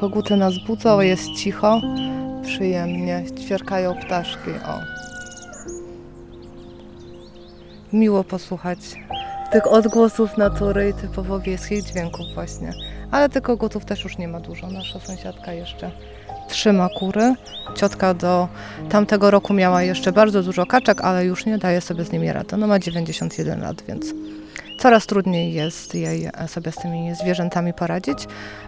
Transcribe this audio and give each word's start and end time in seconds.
Koguty 0.00 0.36
nas 0.36 0.58
budzą, 0.66 1.00
jest 1.00 1.26
cicho, 1.36 1.80
przyjemnie, 2.42 3.24
ćwierkają 3.40 3.94
ptaszki. 3.94 4.50
O. 4.50 4.80
Miło 7.92 8.24
posłuchać 8.24 8.78
tych 9.52 9.66
odgłosów 9.66 10.36
natury 10.36 10.88
i 10.88 11.00
typowo 11.00 11.40
wiejskich 11.40 11.84
dźwięków 11.84 12.26
właśnie. 12.34 12.72
Ale 13.10 13.28
tych 13.28 13.42
kogutów 13.42 13.84
też 13.84 14.04
już 14.04 14.18
nie 14.18 14.28
ma 14.28 14.40
dużo. 14.40 14.66
Nasza 14.66 15.00
sąsiadka 15.00 15.52
jeszcze 15.52 15.90
trzyma 16.48 16.88
kury. 16.98 17.34
Ciotka 17.74 18.14
do 18.14 18.48
tamtego 18.88 19.30
roku 19.30 19.54
miała 19.54 19.82
jeszcze 19.82 20.12
bardzo 20.12 20.42
dużo 20.42 20.66
kaczek, 20.66 21.00
ale 21.00 21.24
już 21.24 21.46
nie 21.46 21.58
daje 21.58 21.80
sobie 21.80 22.04
z 22.04 22.12
nimi 22.12 22.32
rady. 22.32 22.56
No 22.56 22.66
ma 22.66 22.78
91 22.78 23.60
lat, 23.60 23.82
więc 23.88 24.14
coraz 24.78 25.06
trudniej 25.06 25.52
jest 25.52 25.94
jej 25.94 26.28
sobie 26.46 26.72
z 26.72 26.76
tymi 26.76 27.14
zwierzętami 27.14 27.72
poradzić. 27.72 28.18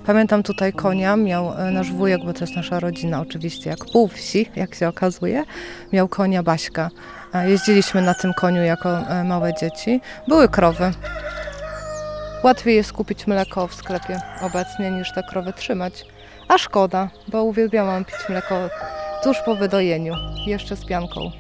Pamiętam 0.07 0.43
tutaj 0.43 0.73
konia, 0.73 1.17
miał 1.17 1.53
e, 1.59 1.71
nasz 1.71 1.93
wujek, 1.93 2.25
bo 2.25 2.33
to 2.33 2.41
jest 2.41 2.57
nasza 2.57 2.81
rodzina 2.81 3.21
oczywiście, 3.21 3.71
jak 3.71 3.85
pół 3.93 4.09
wsi, 4.09 4.51
jak 4.57 4.75
się 4.75 4.89
okazuje, 4.89 5.45
miał 5.93 6.09
konia 6.09 6.43
Baśka. 6.43 6.91
Jeździliśmy 7.45 8.03
na 8.03 8.15
tym 8.15 8.35
koniu 8.35 8.63
jako 8.63 8.99
e, 8.99 9.25
małe 9.25 9.55
dzieci. 9.55 10.01
Były 10.29 10.49
krowy. 10.49 10.93
Łatwiej 12.43 12.77
jest 12.77 12.93
kupić 12.93 13.27
mleko 13.27 13.67
w 13.67 13.75
sklepie 13.75 14.21
obecnie 14.41 14.91
niż 14.91 15.13
te 15.13 15.23
krowy 15.23 15.53
trzymać. 15.53 16.05
A 16.51 16.59
szkoda, 16.59 17.09
bo 17.29 17.45
uwielbiałam 17.45 18.05
pić 18.05 18.29
mleko 18.29 18.55
tuż 19.23 19.37
po 19.45 19.55
wydojeniu, 19.55 20.15
jeszcze 20.47 20.77
z 20.77 20.85
pianką. 20.85 21.31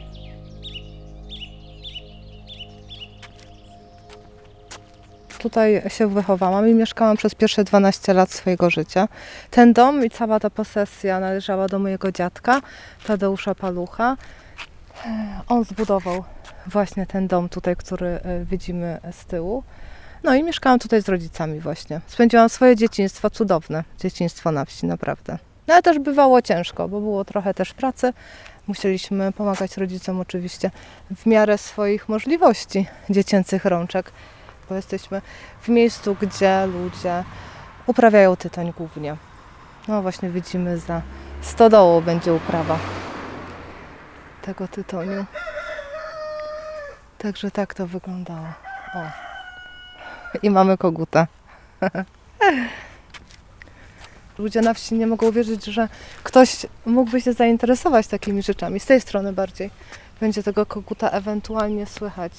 Tutaj 5.38 5.82
się 5.88 6.06
wychowałam 6.06 6.68
i 6.68 6.74
mieszkałam 6.74 7.16
przez 7.16 7.34
pierwsze 7.34 7.64
12 7.64 8.14
lat 8.14 8.30
swojego 8.30 8.70
życia. 8.70 9.08
Ten 9.50 9.72
dom 9.72 10.04
i 10.04 10.10
cała 10.10 10.40
ta 10.40 10.50
posesja 10.50 11.20
należała 11.20 11.68
do 11.68 11.78
mojego 11.78 12.12
dziadka, 12.12 12.60
Tadeusza 13.06 13.54
Palucha. 13.54 14.16
On 15.48 15.64
zbudował 15.64 16.24
właśnie 16.66 17.06
ten 17.06 17.28
dom 17.28 17.48
tutaj, 17.48 17.76
który 17.76 18.06
e, 18.06 18.44
widzimy 18.44 18.98
z 19.12 19.24
tyłu. 19.24 19.62
No 20.22 20.34
i 20.34 20.42
mieszkałam 20.42 20.78
tutaj 20.78 21.02
z 21.02 21.08
rodzicami 21.08 21.60
właśnie. 21.60 22.00
Spędziłam 22.06 22.48
swoje 22.48 22.76
dzieciństwo 22.76 23.30
cudowne, 23.30 23.84
dzieciństwo 23.98 24.52
na 24.52 24.64
wsi, 24.64 24.86
naprawdę. 24.86 25.38
No 25.66 25.74
ale 25.74 25.82
też 25.82 25.98
bywało 25.98 26.42
ciężko, 26.42 26.88
bo 26.88 27.00
było 27.00 27.24
trochę 27.24 27.54
też 27.54 27.72
pracy. 27.72 28.12
Musieliśmy 28.66 29.32
pomagać 29.32 29.76
rodzicom 29.76 30.20
oczywiście 30.20 30.70
w 31.16 31.26
miarę 31.26 31.58
swoich 31.58 32.08
możliwości 32.08 32.86
dziecięcych 33.10 33.64
rączek, 33.64 34.12
bo 34.68 34.74
jesteśmy 34.74 35.22
w 35.62 35.68
miejscu, 35.68 36.16
gdzie 36.20 36.66
ludzie 36.66 37.24
uprawiają 37.86 38.36
tytoń 38.36 38.72
głównie. 38.76 39.16
No 39.88 40.02
właśnie 40.02 40.30
widzimy 40.30 40.78
za 40.78 41.02
stodołą 41.40 42.00
będzie 42.00 42.34
uprawa 42.34 42.78
tego 44.42 44.68
tytoniu. 44.68 45.24
Także 47.18 47.50
tak 47.50 47.74
to 47.74 47.86
wyglądało. 47.86 48.46
O. 48.94 49.29
I 50.42 50.50
mamy 50.50 50.78
koguta. 50.78 51.26
Ludzie 54.38 54.60
na 54.60 54.74
wsi 54.74 54.94
nie 54.94 55.06
mogą 55.06 55.30
wierzyć, 55.30 55.64
że 55.64 55.88
ktoś 56.22 56.66
mógłby 56.86 57.20
się 57.20 57.32
zainteresować 57.32 58.06
takimi 58.06 58.42
rzeczami. 58.42 58.80
Z 58.80 58.86
tej 58.86 59.00
strony 59.00 59.32
bardziej 59.32 59.70
będzie 60.20 60.42
tego 60.42 60.66
koguta 60.66 61.10
ewentualnie 61.10 61.86
słychać. 61.86 62.32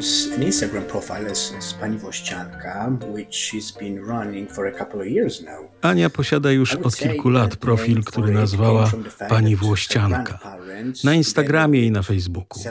Owns 0.00 0.28
an 0.36 0.42
Instagram 0.42 0.84
profile 0.84 1.30
as, 1.30 1.54
as 1.58 1.74
Pani 1.74 1.98
Włościanka, 1.98 2.98
which 3.14 3.34
she's 3.34 3.78
been 3.78 4.06
running 4.06 4.50
for 4.50 4.66
a 4.66 4.72
couple 4.72 5.00
of 5.00 5.06
years 5.06 5.42
now. 5.42 5.70
Ania 5.82 6.10
posiada 6.10 6.52
już 6.52 6.74
od 6.74 6.96
kilku 6.96 7.30
lat 7.30 7.56
profil, 7.56 8.04
który 8.04 8.32
nazwała 8.32 8.90
Pani 9.28 9.56
Włościanka. 9.56 10.38
Na 11.04 11.14
Instagramie 11.14 11.86
i 11.86 11.90
na 11.90 12.02
Facebooku. 12.02 12.62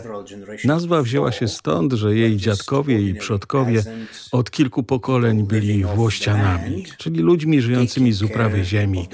Nazwa 0.66 1.02
wzięła 1.02 1.32
się 1.32 1.48
stąd, 1.48 1.94
że 1.94 2.16
jej 2.16 2.38
dziadkowie 2.38 3.02
i 3.02 3.16
przodkowie 3.16 3.84
od 4.32 4.52
kilku 4.52 4.84
pokoleń 4.84 5.44
byli 5.44 5.84
Włościanami, 5.84 6.86
czyli 6.98 7.20
ludźmi 7.20 7.62
żyjącymi 7.62 8.14
z 8.14 8.22
uprawy 8.22 8.64
ziemi, 8.64 9.08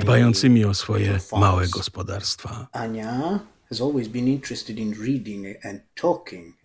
dbającymi 0.00 0.64
o 0.64 0.74
swoje 0.74 1.18
małe 1.32 1.68
gospodarstwa. 1.68 2.66
Ania 2.72 3.40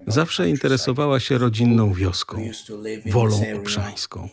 Zawsze 0.08 0.50
interesowała 0.50 1.20
się 1.20 1.38
rodzinną 1.38 1.94
wioską, 1.94 2.38
wolą 3.06 3.42
obszańską. 3.62 4.30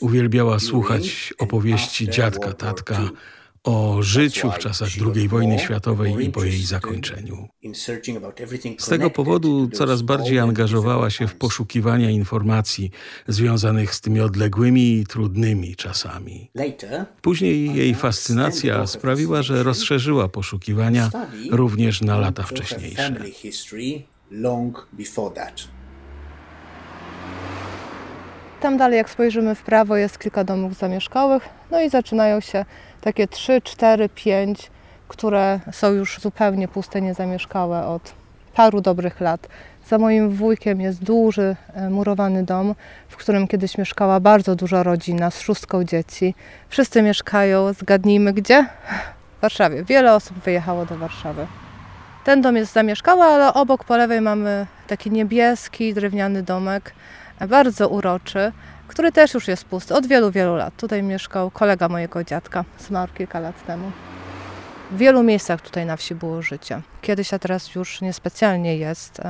Uwielbiała 0.00 0.58
słuchać 0.58 1.34
opowieści 1.38 2.08
dziadka, 2.10 2.52
tatka 2.52 3.10
o 3.66 4.02
życiu 4.02 4.50
w 4.50 4.58
czasach 4.58 4.88
II 5.14 5.28
wojny 5.28 5.58
światowej 5.58 6.24
i 6.24 6.30
po 6.30 6.44
jej 6.44 6.62
zakończeniu. 6.62 7.48
Z 8.78 8.86
tego 8.88 9.10
powodu 9.10 9.68
coraz 9.68 10.02
bardziej 10.02 10.38
angażowała 10.38 11.10
się 11.10 11.26
w 11.28 11.34
poszukiwania 11.34 12.10
informacji 12.10 12.90
związanych 13.28 13.94
z 13.94 14.00
tymi 14.00 14.20
odległymi 14.20 14.92
i 14.92 15.06
trudnymi 15.06 15.76
czasami. 15.76 16.50
Później 17.22 17.74
jej 17.74 17.94
fascynacja 17.94 18.86
sprawiła, 18.86 19.42
że 19.42 19.62
rozszerzyła 19.62 20.28
poszukiwania 20.28 21.10
również 21.50 22.00
na 22.00 22.18
lata 22.18 22.42
wcześniejsze. 22.42 23.14
Tam 28.60 28.76
dalej, 28.76 28.96
jak 28.96 29.10
spojrzymy 29.10 29.54
w 29.54 29.62
prawo, 29.62 29.96
jest 29.96 30.18
kilka 30.18 30.44
domów 30.44 30.74
zamieszkałych, 30.74 31.48
no 31.70 31.80
i 31.80 31.90
zaczynają 31.90 32.40
się 32.40 32.64
takie 33.00 33.28
3, 33.28 33.62
4, 33.62 34.08
5, 34.08 34.70
które 35.08 35.60
są 35.72 35.92
już 35.92 36.18
zupełnie 36.20 36.68
puste, 36.68 37.00
niezamieszkałe 37.00 37.86
od 37.86 38.14
paru 38.54 38.80
dobrych 38.80 39.20
lat. 39.20 39.48
Za 39.88 39.98
moim 39.98 40.30
wujkiem 40.30 40.80
jest 40.80 41.04
duży 41.04 41.56
e, 41.74 41.90
murowany 41.90 42.42
dom, 42.44 42.74
w 43.08 43.16
którym 43.16 43.48
kiedyś 43.48 43.78
mieszkała 43.78 44.20
bardzo 44.20 44.56
duża 44.56 44.82
rodzina 44.82 45.30
z 45.30 45.40
szóstką 45.40 45.84
dzieci. 45.84 46.34
Wszyscy 46.68 47.02
mieszkają, 47.02 47.72
zgadnijmy 47.72 48.32
gdzie? 48.32 48.66
W 49.38 49.40
Warszawie. 49.42 49.84
Wiele 49.84 50.14
osób 50.14 50.38
wyjechało 50.38 50.86
do 50.86 50.98
Warszawy. 50.98 51.46
Ten 52.24 52.42
dom 52.42 52.56
jest 52.56 52.72
zamieszkały, 52.72 53.22
ale 53.22 53.54
obok 53.54 53.84
po 53.84 53.96
lewej 53.96 54.20
mamy 54.20 54.66
taki 54.86 55.10
niebieski, 55.10 55.94
drewniany 55.94 56.42
domek, 56.42 56.92
bardzo 57.40 57.88
uroczy 57.88 58.52
który 58.88 59.12
też 59.12 59.34
już 59.34 59.48
jest 59.48 59.64
pusty 59.64 59.94
od 59.94 60.06
wielu, 60.06 60.30
wielu 60.30 60.56
lat. 60.56 60.76
Tutaj 60.76 61.02
mieszkał 61.02 61.50
kolega 61.50 61.88
mojego 61.88 62.24
dziadka, 62.24 62.64
zmarł 62.78 63.12
kilka 63.12 63.40
lat 63.40 63.66
temu. 63.66 63.92
W 64.90 64.96
wielu 64.96 65.22
miejscach 65.22 65.60
tutaj 65.60 65.86
na 65.86 65.96
wsi 65.96 66.14
było 66.14 66.42
życie. 66.42 66.80
Kiedyś, 67.02 67.34
a 67.34 67.38
teraz 67.38 67.74
już 67.74 68.00
niespecjalnie 68.00 68.76
jest. 68.76 69.20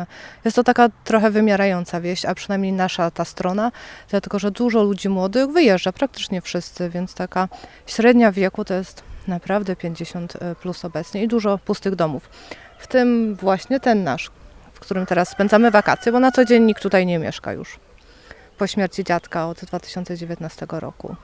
Jest 0.45 0.57
to 0.57 0.65
taka 0.65 0.89
trochę 1.05 1.31
wymierająca 1.31 2.01
wieś, 2.01 2.25
a 2.25 2.35
przynajmniej 2.35 2.73
nasza 2.73 3.11
ta 3.11 3.25
strona, 3.25 3.73
dlatego 4.11 4.39
że 4.39 4.51
dużo 4.51 4.83
ludzi 4.83 5.09
młodych 5.09 5.51
wyjeżdża, 5.51 5.93
praktycznie 5.93 6.41
wszyscy, 6.41 6.91
więc 6.91 7.15
taka 7.15 7.49
średnia 7.87 8.33
wieku 8.33 8.65
to 8.65 8.75
jest 8.75 9.03
naprawdę 9.29 9.77
50 9.77 10.37
e, 10.37 10.55
plus 10.55 10.85
obecnie 10.85 11.23
i 11.23 11.29
dużo 11.29 11.59
pustych 11.59 11.95
domów. 11.95 12.31
W 12.79 12.87
tym 12.87 13.35
właśnie 13.35 13.81
ten 13.81 14.05
nasz, 14.05 14.31
w 14.75 14.81
którym 14.81 15.07
teraz 15.07 15.29
spędzamy 15.29 15.71
wakacje, 15.71 16.13
bo 16.13 16.21
na 16.21 16.33
co 16.33 16.45
dzień 16.45 16.65
nikt 16.65 16.83
tutaj 16.83 17.07
nie 17.07 17.19
mieszka 17.19 17.53
już 17.53 17.79
po 18.57 18.67
śmierci 18.67 19.05
dziadka 19.05 19.49
od 19.49 19.65
2019 19.65 20.67
roku. 20.71 21.17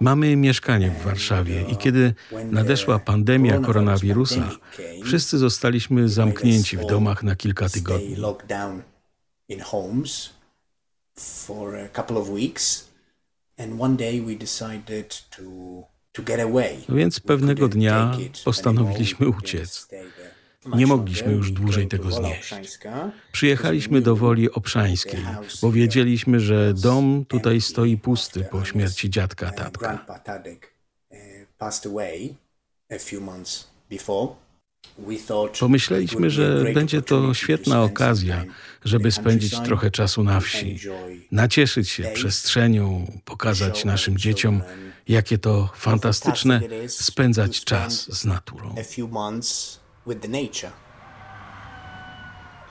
Mamy 0.00 0.36
mieszkanie 0.36 0.90
w 0.90 1.02
Warszawie 1.04 1.64
i 1.72 1.76
kiedy 1.76 2.14
nadeszła 2.50 2.98
pandemia 2.98 3.58
koronawirusa, 3.58 4.50
wszyscy 5.04 5.38
zostaliśmy 5.38 6.08
zamknięci 6.08 6.76
w 6.76 6.86
domach 6.86 7.22
na 7.22 7.36
kilka 7.36 7.68
tygodni. 7.68 8.16
No 16.88 16.94
więc 16.94 17.20
pewnego 17.20 17.68
dnia 17.68 18.16
postanowiliśmy 18.44 19.28
uciec. 19.28 19.88
Nie 20.76 20.86
mogliśmy 20.86 21.32
już 21.32 21.50
dłużej 21.50 21.88
tego 21.88 22.10
znieść. 22.10 22.54
Przyjechaliśmy 23.32 24.00
do 24.00 24.16
Woli 24.16 24.50
Obszańskiej, 24.50 25.20
bo 25.62 25.72
wiedzieliśmy, 25.72 26.40
że 26.40 26.74
dom 26.74 27.24
tutaj 27.28 27.60
stoi 27.60 27.96
pusty 27.96 28.44
po 28.44 28.64
śmierci 28.64 29.10
dziadka 29.10 29.50
tatka. 29.50 30.06
Pomyśleliśmy, 35.60 36.30
że 36.30 36.64
będzie 36.74 37.02
to 37.02 37.34
świetna 37.34 37.82
okazja, 37.82 38.44
żeby 38.84 39.12
spędzić 39.12 39.60
trochę 39.60 39.90
czasu 39.90 40.22
na 40.22 40.40
wsi, 40.40 40.78
nacieszyć 41.32 41.90
się 41.90 42.02
przestrzenią, 42.02 43.06
pokazać 43.24 43.84
naszym 43.84 44.18
dzieciom, 44.18 44.62
jakie 45.08 45.38
to 45.38 45.70
fantastyczne 45.76 46.60
spędzać 46.88 47.64
czas 47.64 48.16
z 48.20 48.24
naturą 48.24 48.74
with 50.06 50.20
the 50.20 50.28
nature. 50.28 50.70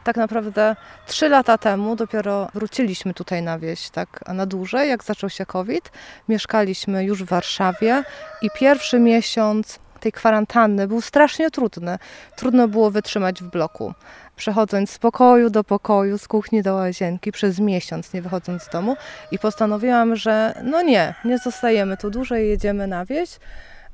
Tak 0.03 0.17
naprawdę 0.17 0.75
trzy 1.07 1.29
lata 1.29 1.57
temu 1.57 1.95
dopiero 1.95 2.49
wróciliśmy 2.53 3.13
tutaj 3.13 3.41
na 3.41 3.59
wieś, 3.59 3.89
tak 3.89 4.19
na 4.27 4.45
dłużej, 4.45 4.89
jak 4.89 5.03
zaczął 5.03 5.29
się 5.29 5.45
COVID. 5.45 5.91
Mieszkaliśmy 6.29 7.03
już 7.03 7.23
w 7.23 7.27
Warszawie 7.27 8.03
i 8.41 8.49
pierwszy 8.59 8.99
miesiąc 8.99 9.79
tej 9.99 10.11
kwarantanny 10.11 10.87
był 10.87 11.01
strasznie 11.01 11.51
trudny. 11.51 11.97
Trudno 12.35 12.67
było 12.67 12.91
wytrzymać 12.91 13.43
w 13.43 13.49
bloku. 13.49 13.93
Przechodząc 14.35 14.91
z 14.91 14.99
pokoju 14.99 15.49
do 15.49 15.63
pokoju, 15.63 16.17
z 16.17 16.27
kuchni 16.27 16.61
do 16.61 16.73
łazienki 16.73 17.31
przez 17.31 17.59
miesiąc, 17.59 18.13
nie 18.13 18.21
wychodząc 18.21 18.63
z 18.63 18.69
domu 18.69 18.95
i 19.31 19.39
postanowiłam, 19.39 20.15
że 20.15 20.61
no 20.63 20.81
nie, 20.81 21.13
nie 21.25 21.37
zostajemy 21.37 21.97
tu 21.97 22.09
dłużej, 22.09 22.49
jedziemy 22.49 22.87
na 22.87 23.05
wieś. 23.05 23.29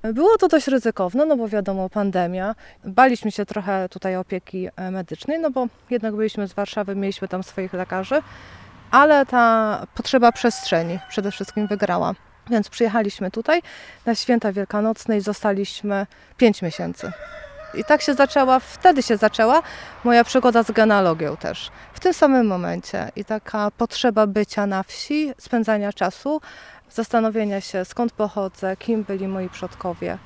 Było 0.04 0.38
to 0.38 0.48
dość 0.48 0.68
ryzykowne, 0.68 1.26
no 1.26 1.38
bo 1.38 1.48
wiadomo, 1.48 1.90
pandemia. 1.90 2.56
Baliśmy 2.86 3.32
się 3.32 3.46
trochę 3.46 3.90
tutaj 3.90 4.16
opieki 4.16 4.70
e, 4.76 4.92
medycznej, 4.92 5.40
no 5.40 5.52
bo 5.52 5.68
jednak 5.90 6.16
byliśmy 6.16 6.48
z 6.48 6.54
Warszawy, 6.54 6.96
mieliśmy 6.96 7.28
tam 7.28 7.44
swoich 7.44 7.74
lekarzy, 7.74 8.22
ale 8.92 9.26
ta 9.26 9.88
potrzeba 9.96 10.32
przestrzeni 10.32 11.00
przede 11.10 11.32
wszystkim 11.32 11.68
wygrała. 11.68 12.16
Więc 12.50 12.70
przyjechaliśmy 12.70 13.32
tutaj 13.32 13.62
na 14.06 14.16
święta 14.16 14.52
wielkanocne 14.52 15.18
i 15.18 15.22
zostaliśmy 15.22 16.08
5 16.38 16.62
miesięcy. 16.62 17.12
I 17.74 17.84
tak 17.84 18.02
się 18.02 18.14
zaczęła, 18.14 18.60
wtedy 18.60 19.04
się 19.04 19.18
zaczęła 19.18 19.62
moja 20.04 20.24
przygoda 20.24 20.64
z 20.64 20.72
genealogią 20.72 21.38
też. 21.38 21.72
W 21.94 22.00
tym 22.00 22.14
samym 22.14 22.48
momencie. 22.48 23.12
I 23.16 23.26
taka 23.26 23.72
potrzeba 23.78 24.28
bycia 24.28 24.66
na 24.66 24.84
wsi, 24.84 25.34
spędzania 25.38 25.94
czasu, 25.94 26.42
zastanowienia 26.92 27.62
się, 27.62 27.86
skąd 27.86 28.12
pochodzę, 28.12 28.78
kim 28.78 29.04
byli 29.04 29.28
moi 29.28 29.50
przodkowie. 29.50 30.18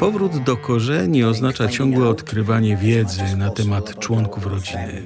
Powrót 0.00 0.38
do 0.38 0.56
korzeni 0.56 1.24
oznacza 1.24 1.68
ciągłe 1.68 2.08
odkrywanie 2.08 2.76
wiedzy 2.76 3.36
na 3.36 3.50
temat 3.50 3.98
członków 3.98 4.46
rodziny. 4.46 5.02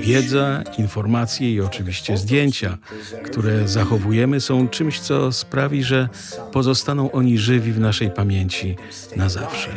Wiedza, 0.00 0.62
informacje 0.78 1.52
i 1.52 1.60
oczywiście 1.60 2.16
zdjęcia, 2.16 2.78
które 3.24 3.68
zachowujemy, 3.68 4.40
są 4.40 4.68
czymś, 4.68 5.00
co 5.00 5.32
sprawi, 5.32 5.84
że 5.84 6.08
pozostaną 6.52 7.12
oni 7.12 7.38
żywi 7.38 7.72
w 7.72 7.80
naszej 7.80 8.10
pamięci 8.10 8.76
na 9.16 9.28
zawsze. 9.28 9.70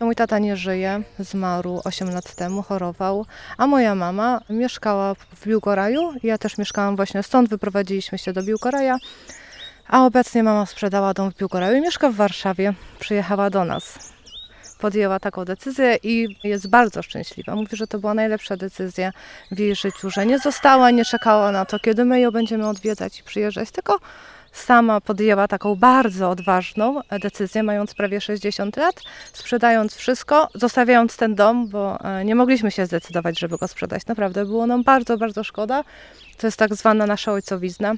Mój 0.00 0.14
tata 0.14 0.38
nie 0.38 0.56
żyje, 0.56 1.02
zmarł 1.18 1.80
8 1.84 2.10
lat 2.10 2.34
temu, 2.34 2.62
chorował, 2.62 3.26
a 3.58 3.66
moja 3.66 3.94
mama 3.94 4.40
mieszkała 4.50 5.14
w 5.14 5.46
Biłgoraju. 5.46 6.12
Ja 6.22 6.38
też 6.38 6.58
mieszkałam 6.58 6.96
właśnie 6.96 7.22
stąd, 7.22 7.48
wyprowadziliśmy 7.48 8.18
się 8.18 8.32
do 8.32 8.42
Biłgoraja, 8.42 8.96
a 9.88 10.06
obecnie 10.06 10.42
mama 10.42 10.66
sprzedała 10.66 11.14
dom 11.14 11.30
w 11.30 11.36
Biłgoraju 11.36 11.76
i 11.78 11.80
mieszka 11.80 12.10
w 12.10 12.14
Warszawie. 12.14 12.74
Przyjechała 12.98 13.50
do 13.50 13.64
nas. 13.64 14.12
Podjęła 14.80 15.20
taką 15.20 15.44
decyzję 15.44 15.98
i 16.02 16.36
jest 16.44 16.68
bardzo 16.68 17.02
szczęśliwa. 17.02 17.54
Mówi, 17.54 17.76
że 17.76 17.86
to 17.86 17.98
była 17.98 18.14
najlepsza 18.14 18.56
decyzja 18.56 19.12
w 19.50 19.58
jej 19.58 19.76
życiu, 19.76 20.10
że 20.10 20.26
nie 20.26 20.38
została, 20.38 20.90
nie 20.90 21.04
czekała 21.04 21.52
na 21.52 21.64
to, 21.64 21.78
kiedy 21.78 22.04
my 22.04 22.20
ją 22.20 22.30
będziemy 22.30 22.68
odwiedzać 22.68 23.20
i 23.20 23.22
przyjeżdżać, 23.22 23.70
tylko 23.70 23.98
sama 24.58 25.00
podjęła 25.00 25.48
taką 25.48 25.74
bardzo 25.74 26.30
odważną 26.30 27.00
decyzję, 27.22 27.62
mając 27.62 27.94
prawie 27.94 28.20
60 28.20 28.76
lat, 28.76 29.00
sprzedając 29.32 29.94
wszystko, 29.94 30.48
zostawiając 30.54 31.16
ten 31.16 31.34
dom, 31.34 31.68
bo 31.68 32.00
e, 32.00 32.24
nie 32.24 32.34
mogliśmy 32.34 32.70
się 32.70 32.86
zdecydować, 32.86 33.38
żeby 33.38 33.58
go 33.58 33.68
sprzedać. 33.68 34.06
Naprawdę 34.06 34.44
było 34.44 34.66
nam 34.66 34.82
bardzo, 34.82 35.18
bardzo 35.18 35.44
szkoda. 35.44 35.84
To 36.38 36.46
jest 36.46 36.56
tak 36.56 36.74
zwana 36.74 37.06
nasza 37.06 37.32
ojcowizna. 37.32 37.94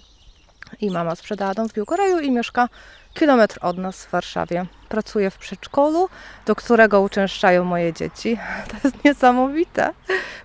I 0.81 0.91
mama 0.91 1.15
sprzedała 1.17 1.55
dom 1.55 1.69
w 1.69 1.73
Biłgoraju 1.73 2.19
i 2.19 2.31
mieszka 2.31 2.69
kilometr 3.15 3.59
od 3.63 3.79
nas 3.79 4.05
w 4.05 4.11
Warszawie. 4.11 4.67
Pracuję 4.89 5.31
w 5.31 5.39
przedszkolu, 5.39 6.09
do 6.47 6.55
którego 6.55 7.01
uczęszczają 7.01 7.65
moje 7.65 7.93
dzieci. 7.93 8.39
To 8.69 8.77
jest 8.85 9.05
niesamowite. 9.05 9.91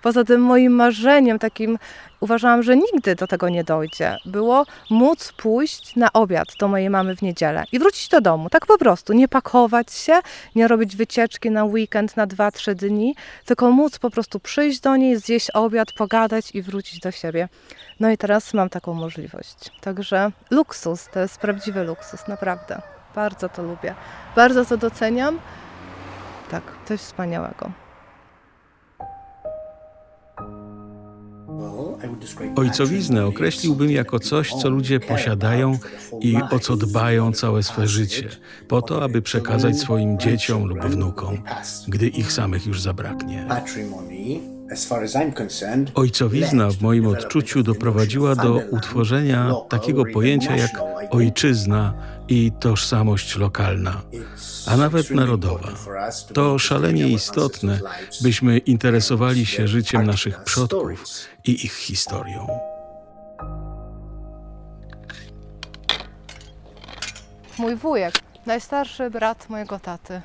Poza 0.01 0.23
tym 0.23 0.41
moim 0.41 0.73
marzeniem 0.75 1.39
takim 1.39 1.77
uważałam, 2.19 2.63
że 2.63 2.75
nigdy 2.75 3.15
do 3.15 3.27
tego 3.27 3.49
nie 3.49 3.63
dojdzie. 3.63 4.17
Było 4.25 4.65
móc 4.89 5.33
pójść 5.37 5.95
na 5.95 6.13
obiad 6.13 6.47
do 6.59 6.67
mojej 6.67 6.89
mamy 6.89 7.15
w 7.15 7.21
niedzielę 7.21 7.63
i 7.71 7.79
wrócić 7.79 8.09
do 8.09 8.21
domu. 8.21 8.49
Tak 8.49 8.65
po 8.65 8.77
prostu. 8.77 9.13
Nie 9.13 9.27
pakować 9.27 9.93
się, 9.93 10.19
nie 10.55 10.67
robić 10.67 10.95
wycieczki 10.95 11.51
na 11.51 11.65
weekend, 11.65 12.17
na 12.17 12.27
2-3 12.27 12.73
dni, 12.73 13.15
tylko 13.45 13.71
móc 13.71 13.99
po 13.99 14.09
prostu 14.09 14.39
przyjść 14.39 14.79
do 14.79 14.95
niej, 14.95 15.17
zjeść 15.17 15.51
obiad, 15.51 15.91
pogadać 15.91 16.55
i 16.55 16.61
wrócić 16.61 16.99
do 16.99 17.11
siebie. 17.11 17.49
No 17.99 18.11
i 18.11 18.17
teraz 18.17 18.53
mam 18.53 18.69
taką 18.69 18.93
możliwość. 18.93 19.71
Także 19.81 20.31
luksus, 20.51 21.09
to 21.13 21.19
jest 21.19 21.37
prawdziwy 21.37 21.83
luksus, 21.83 22.27
naprawdę. 22.27 22.81
Bardzo 23.15 23.49
to 23.49 23.63
lubię. 23.63 23.95
Bardzo 24.35 24.65
to 24.65 24.77
doceniam. 24.77 25.39
Tak, 26.51 26.63
coś 26.85 26.99
wspaniałego. 26.99 27.71
Ojcowiznę 32.55 33.25
określiłbym 33.25 33.91
jako 33.91 34.19
coś, 34.19 34.53
co 34.53 34.69
ludzie 34.69 34.99
posiadają 34.99 35.77
i 36.21 36.35
o 36.51 36.59
co 36.59 36.75
dbają 36.75 37.31
całe 37.31 37.63
swe 37.63 37.87
życie, 37.87 38.29
po 38.67 38.81
to, 38.81 39.03
aby 39.03 39.21
przekazać 39.21 39.77
swoim 39.77 40.19
dzieciom 40.19 40.65
lub 40.65 40.79
wnukom, 40.79 41.37
gdy 41.87 42.07
ich 42.07 42.31
samych 42.31 42.67
już 42.67 42.81
zabraknie. 42.81 43.45
Ojcowizna 45.95 46.69
w 46.69 46.81
moim 46.81 47.07
odczuciu 47.07 47.63
doprowadziła 47.63 48.35
do 48.35 48.61
utworzenia 48.71 49.53
takiego 49.69 50.03
pojęcia 50.13 50.55
jak 50.55 50.71
ojczyzna 51.09 51.93
i 52.27 52.51
tożsamość 52.59 53.35
lokalna, 53.35 54.01
a 54.67 54.77
nawet 54.77 55.11
narodowa. 55.11 55.69
To 56.33 56.59
szalenie 56.59 57.07
istotne, 57.07 57.79
byśmy 58.21 58.57
interesowali 58.57 59.45
się 59.45 59.67
życiem 59.67 60.05
naszych 60.05 60.43
przodków 60.43 61.03
i 61.45 61.65
ich 61.65 61.73
historią. 61.73 62.47
Mój 67.57 67.75
wujek, 67.75 68.13
najstarszy 68.45 69.09
brat 69.09 69.49
mojego 69.49 69.79
taty. 69.79 70.21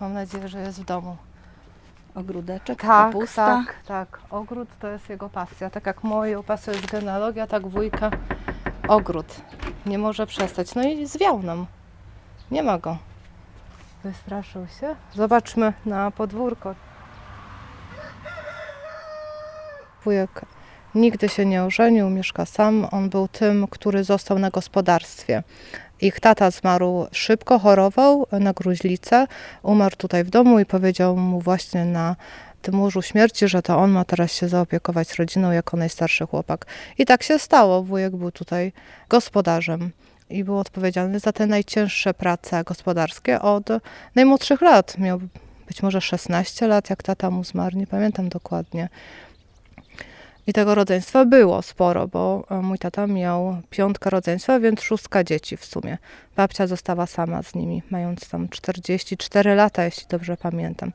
Mam 0.00 0.12
nadzieję, 0.12 0.48
że 0.48 0.60
jest 0.60 0.80
w 0.80 0.84
domu. 0.84 1.16
Ogródeczek, 2.14 2.80
Tak, 2.80 3.12
kapusta. 3.12 3.46
tak, 3.46 3.74
tak. 3.86 4.20
Ogród 4.30 4.68
to 4.80 4.88
jest 4.88 5.08
jego 5.08 5.28
pasja. 5.28 5.70
Tak 5.70 5.86
jak 5.86 6.04
moją 6.04 6.42
pasją 6.42 6.72
jest 6.72 6.86
genealogia, 6.86 7.46
tak 7.46 7.68
wujka 7.68 8.10
ogród. 8.88 9.26
Nie 9.86 9.98
może 9.98 10.26
przestać. 10.26 10.74
No 10.74 10.82
i 10.82 11.06
zwiał 11.06 11.42
nam. 11.42 11.66
Nie 12.50 12.62
ma 12.62 12.78
go. 12.78 12.96
Wystraszył 14.04 14.66
się. 14.80 14.96
Zobaczmy 15.14 15.72
na 15.86 16.10
podwórko. 16.10 16.74
Wujek 20.04 20.40
nigdy 20.94 21.28
się 21.28 21.46
nie 21.46 21.64
ożenił, 21.64 22.10
mieszka 22.10 22.46
sam. 22.46 22.86
On 22.90 23.08
był 23.10 23.28
tym, 23.28 23.66
który 23.70 24.04
został 24.04 24.38
na 24.38 24.50
gospodarstwie. 24.50 25.42
Ich 26.02 26.20
tata 26.20 26.50
zmarł 26.50 27.06
szybko, 27.12 27.58
chorował 27.58 28.26
na 28.32 28.52
gruźlicę. 28.52 29.26
Umarł 29.62 29.96
tutaj 29.96 30.24
w 30.24 30.30
domu 30.30 30.60
i 30.60 30.66
powiedział 30.66 31.16
mu 31.16 31.40
właśnie 31.40 31.84
na 31.84 32.16
tym 32.62 32.80
łożu 32.80 33.02
śmierci, 33.02 33.48
że 33.48 33.62
to 33.62 33.78
on 33.78 33.90
ma 33.90 34.04
teraz 34.04 34.32
się 34.32 34.48
zaopiekować 34.48 35.18
rodziną 35.18 35.52
jako 35.52 35.76
najstarszy 35.76 36.26
chłopak. 36.26 36.66
I 36.98 37.06
tak 37.06 37.22
się 37.22 37.38
stało. 37.38 37.82
Wujek 37.82 38.16
był 38.16 38.32
tutaj 38.32 38.72
gospodarzem 39.08 39.90
i 40.30 40.44
był 40.44 40.58
odpowiedzialny 40.58 41.18
za 41.18 41.32
te 41.32 41.46
najcięższe 41.46 42.14
prace 42.14 42.64
gospodarskie 42.64 43.40
od 43.40 43.68
najmłodszych 44.14 44.60
lat. 44.60 44.98
Miał 44.98 45.20
być 45.66 45.82
może 45.82 46.00
16 46.00 46.66
lat, 46.66 46.90
jak 46.90 47.02
tata 47.02 47.30
mu 47.30 47.44
zmarł, 47.44 47.76
nie 47.76 47.86
pamiętam 47.86 48.28
dokładnie. 48.28 48.88
I 50.50 50.52
tego 50.52 50.74
rodzeństwa 50.74 51.24
było 51.24 51.62
sporo, 51.62 52.08
bo 52.08 52.44
e, 52.50 52.54
mój 52.54 52.78
tata 52.78 53.06
miał 53.06 53.56
piątkę 53.70 54.10
rodzeństwa, 54.10 54.60
więc 54.60 54.80
szóstka 54.80 55.24
dzieci 55.24 55.56
w 55.56 55.64
sumie. 55.64 55.98
Babcia 56.36 56.66
została 56.66 57.06
sama 57.06 57.42
z 57.42 57.54
nimi, 57.54 57.82
mając 57.90 58.28
tam 58.28 58.48
44 58.48 59.54
lata, 59.54 59.84
jeśli 59.84 60.06
dobrze 60.08 60.36
pamiętam. 60.36 60.92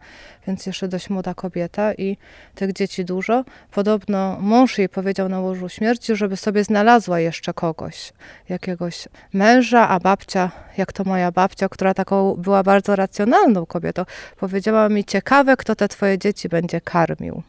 Więc 0.48 0.66
jeszcze 0.66 0.88
dość 0.88 1.10
młoda 1.10 1.34
kobieta 1.34 1.94
i 1.94 2.18
tych 2.56 2.74
dzieci 2.74 3.06
dużo. 3.06 3.44
Podobno 3.72 4.38
mąż 4.40 4.78
jej 4.78 4.90
powiedział 4.90 5.30
na 5.30 5.40
łożu 5.40 5.70
śmierci, 5.70 6.16
żeby 6.16 6.38
sobie 6.38 6.64
znalazła 6.64 7.20
jeszcze 7.20 7.54
kogoś, 7.54 8.14
jakiegoś 8.50 9.08
męża, 9.34 9.90
a 9.90 10.00
babcia, 10.00 10.52
jak 10.78 10.94
to 10.94 11.04
moja 11.04 11.32
babcia, 11.32 11.70
która 11.70 11.94
taką 11.94 12.36
była 12.36 12.64
bardzo 12.64 12.96
racjonalną 12.96 13.66
kobietą, 13.66 14.06
powiedziała 14.40 14.90
mi: 14.90 15.06
Ciekawe, 15.06 15.58
kto 15.58 15.76
te 15.76 15.88
twoje 15.88 16.18
dzieci 16.18 16.50
będzie 16.50 16.82
karmił. 16.82 17.44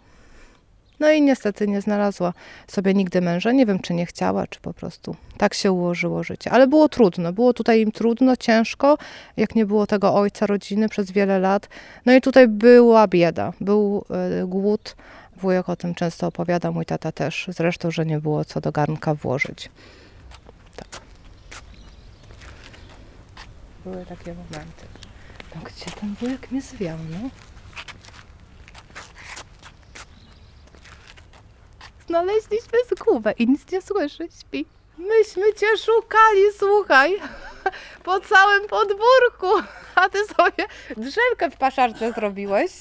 No 1.01 1.11
i 1.11 1.23
niestety 1.23 1.69
nie 1.69 1.81
znalazła 1.81 2.33
sobie 2.67 2.95
nigdy 2.95 3.21
męża. 3.21 3.53
Nie 3.53 3.67
wiem, 3.67 3.79
czy 3.79 3.95
nie 3.95 4.07
chciała, 4.07 4.47
czy 4.47 4.61
po 4.61 4.75
prostu 4.75 5.17
tak 5.37 5.55
się 5.55 5.73
ułożyło 5.73 6.23
życie. 6.23 6.51
Ale 6.51 6.67
było 6.67 6.89
trudno. 6.89 7.33
Było 7.33 7.53
tutaj 7.53 7.81
im 7.81 7.93
trudno, 7.93 8.37
ciężko, 8.37 8.99
jak 9.37 9.55
nie 9.55 9.67
było 9.67 9.87
tego 9.87 10.15
ojca 10.15 10.47
rodziny 10.47 10.89
przez 10.89 11.11
wiele 11.11 11.39
lat. 11.39 11.69
No 12.07 12.13
i 12.13 12.21
tutaj 12.21 12.49
była 12.49 13.09
bieda, 13.09 13.53
był 13.61 14.05
y, 14.43 14.47
głód. 14.47 14.97
Wujek 15.37 15.69
o 15.69 15.77
tym 15.77 15.95
często 15.95 16.27
opowiada, 16.27 16.71
mój 16.71 16.87
tata 16.87 17.13
też. 17.13 17.47
Zresztą, 17.49 17.91
że 17.91 18.07
nie 18.07 18.21
było 18.21 18.45
co 18.45 18.61
do 18.61 18.73
garnka 18.73 19.15
włożyć. 19.15 19.71
Tak. 20.77 21.01
Były 23.85 24.07
takie 24.07 24.35
momenty. 24.35 24.87
No 25.55 25.61
gdzie 25.65 25.91
ten 26.01 26.15
wujek 26.15 26.51
mnie 26.51 26.63
zwiał, 26.63 26.99
no? 27.11 27.31
Znaleźliśmy 32.07 32.79
zgubę 32.97 33.33
i 33.33 33.47
nic 33.47 33.73
nie 33.73 33.83
słyszy, 33.83 34.29
śpi. 34.41 34.67
Myśmy 34.99 35.55
cię 35.55 35.67
szukali, 35.79 36.43
słuchaj, 36.59 37.17
po 38.05 38.21
całym 38.21 38.69
podwórku, 38.69 39.69
a 39.95 40.09
ty 40.09 40.19
sobie 40.25 40.65
drzemkę 40.97 41.51
w 41.51 41.57
paszarce 41.57 42.13
zrobiłeś. 42.13 42.73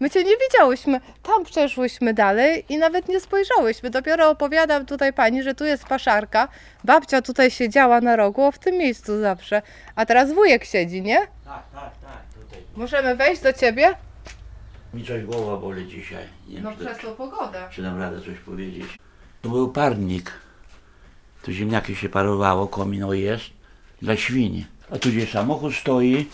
My 0.00 0.10
cię 0.10 0.24
nie 0.24 0.36
widziałyśmy. 0.36 1.00
Tam 1.22 1.44
przeszłyśmy 1.44 2.14
dalej 2.14 2.64
i 2.68 2.78
nawet 2.78 3.08
nie 3.08 3.20
spojrzałyśmy. 3.20 3.90
Dopiero 3.90 4.30
opowiadam 4.30 4.86
tutaj 4.86 5.12
pani, 5.12 5.42
że 5.42 5.54
tu 5.54 5.64
jest 5.64 5.84
paszarka. 5.84 6.48
Babcia 6.84 7.22
tutaj 7.22 7.50
siedziała 7.50 8.00
na 8.00 8.16
rogu, 8.16 8.42
o 8.42 8.52
w 8.52 8.58
tym 8.58 8.74
miejscu 8.74 9.20
zawsze. 9.20 9.62
A 9.96 10.06
teraz 10.06 10.32
wujek 10.32 10.64
siedzi, 10.64 11.02
nie? 11.02 11.18
Tak, 11.18 11.62
tak, 11.72 11.90
tak, 12.02 12.42
tutaj. 12.44 12.62
Możemy 12.76 13.16
wejść 13.16 13.42
do 13.42 13.52
ciebie? 13.52 13.94
Mi 14.94 15.04
coś 15.04 15.24
głowa 15.24 15.56
boli 15.56 15.86
dzisiaj. 15.88 16.24
Nie 16.48 16.60
No 16.60 16.72
czy, 16.72 16.84
przez 16.84 16.98
tą 16.98 17.14
pogodę. 17.14 17.68
czy 17.72 17.82
dam 17.82 17.98
radę 17.98 18.20
coś 18.20 18.38
powiedzieć. 18.38 18.98
Tu 19.42 19.50
był 19.50 19.72
parnik. 19.72 20.32
Tu 21.42 21.52
ziemniaki 21.52 21.96
się 21.96 22.08
parowało, 22.08 22.68
komino 22.68 23.12
jest 23.12 23.44
dla 24.02 24.16
świni. 24.16 24.66
A 24.92 24.98
tu 24.98 25.08
gdzie 25.08 25.26
samochód 25.26 25.74
stoi, 25.74 26.26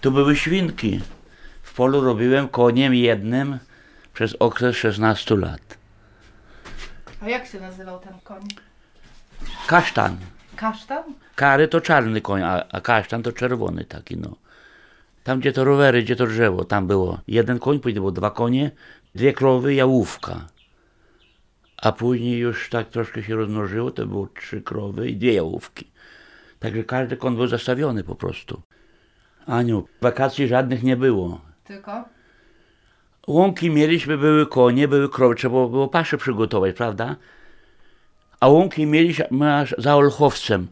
tu 0.00 0.12
były 0.12 0.36
świnki. 0.36 1.00
W 1.62 1.74
polu 1.74 2.00
robiłem 2.00 2.48
koniem 2.48 2.94
jednym 2.94 3.58
przez 4.14 4.34
okres 4.38 4.76
16 4.76 5.36
lat. 5.36 5.78
A 7.22 7.28
jak 7.28 7.46
się 7.46 7.60
nazywał 7.60 7.98
ten 8.00 8.12
koń? 8.24 8.40
Kasztan. 9.66 10.16
Kasztan? 10.56 11.02
Kary 11.36 11.68
to 11.68 11.80
czarny 11.80 12.20
koń, 12.20 12.42
a, 12.42 12.64
a 12.72 12.80
kasztan 12.80 13.22
to 13.22 13.32
czerwony 13.32 13.84
taki, 13.84 14.16
no. 14.16 14.36
Tam 15.24 15.40
gdzie 15.40 15.52
to 15.52 15.64
rowery, 15.64 16.02
gdzie 16.02 16.16
to 16.16 16.26
drzewo, 16.26 16.64
tam 16.64 16.86
było 16.86 17.20
jeden 17.28 17.58
koń, 17.58 17.80
później 17.80 18.00
było 18.00 18.12
dwa 18.12 18.30
konie, 18.30 18.70
dwie 19.14 19.32
krowy, 19.32 19.74
jałówka. 19.74 20.46
A 21.82 21.92
później 21.92 22.38
już 22.38 22.70
tak 22.70 22.88
troszkę 22.88 23.22
się 23.22 23.36
rozmnożyło, 23.36 23.90
to 23.90 24.06
było 24.06 24.26
trzy 24.26 24.62
krowy 24.62 25.08
i 25.08 25.16
dwie 25.16 25.32
jałówki. 25.32 25.90
Także 26.58 26.84
każdy 26.84 27.16
koń 27.16 27.36
był 27.36 27.46
zastawiony 27.46 28.04
po 28.04 28.14
prostu. 28.14 28.62
Aniu, 29.46 29.88
wakacji 30.00 30.48
żadnych 30.48 30.82
nie 30.82 30.96
było. 30.96 31.40
Tylko? 31.64 32.04
Łąki 33.26 33.70
mieliśmy, 33.70 34.18
były 34.18 34.46
konie, 34.46 34.88
były 34.88 35.08
krowy, 35.08 35.34
trzeba 35.34 35.68
było 35.68 35.88
paszę 35.88 36.18
przygotować, 36.18 36.76
prawda? 36.76 37.16
A 38.40 38.48
łąki 38.48 38.86
mieliśmy 38.86 39.56
aż 39.56 39.74
za 39.78 39.96
Olchowcem. 39.96 40.68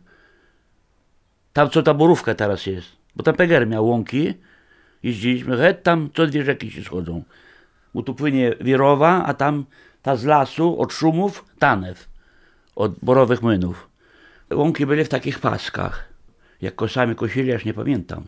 Tam 1.52 1.70
co 1.70 1.82
ta 1.82 1.94
borówka 1.94 2.34
teraz 2.34 2.66
jest. 2.66 2.88
Bo 3.18 3.22
tam 3.22 3.34
Peger 3.34 3.66
miał 3.66 3.86
łąki. 3.86 4.34
Jeździliśmy, 5.02 5.56
het 5.56 5.82
tam 5.82 6.10
co 6.14 6.26
dwie 6.26 6.44
rzeki 6.44 6.70
się 6.70 6.82
schodzą. 6.82 7.22
Bo 7.94 8.02
tu 8.02 8.14
płynie 8.14 8.54
Wirowa, 8.60 9.24
a 9.24 9.34
tam 9.34 9.64
ta 10.02 10.16
z 10.16 10.24
lasu, 10.24 10.80
od 10.80 10.92
szumów, 10.92 11.44
Tanew. 11.58 12.08
Od 12.76 12.98
borowych 13.02 13.42
młynów. 13.42 13.88
Łąki 14.50 14.86
byli 14.86 15.04
w 15.04 15.08
takich 15.08 15.38
paskach. 15.38 16.08
Jak 16.62 16.74
kosami 16.74 17.14
kosili, 17.14 17.52
aż 17.52 17.64
nie 17.64 17.74
pamiętam. 17.74 18.24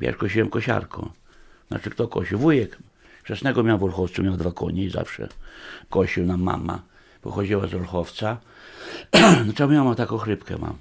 Ja 0.00 0.12
kosiłem 0.12 0.50
kosiarką. 0.50 1.10
Znaczy 1.68 1.90
kto 1.90 2.08
kosił? 2.08 2.38
Wujek. 2.38 2.78
Czesnego 3.24 3.62
miał 3.62 3.78
w 3.78 3.84
Olchowcu, 3.84 4.22
miał 4.22 4.36
dwa 4.36 4.52
konie 4.52 4.84
i 4.84 4.90
zawsze 4.90 5.28
kosił 5.90 6.26
nam 6.26 6.42
mama. 6.42 6.82
Pochodziła 7.22 7.66
z 7.66 7.74
Olchowca. 7.74 8.36
no 9.58 9.72
ja 9.72 9.84
mam 9.84 9.94
taką 9.94 10.18
chrypkę 10.18 10.58
mam? 10.58 10.76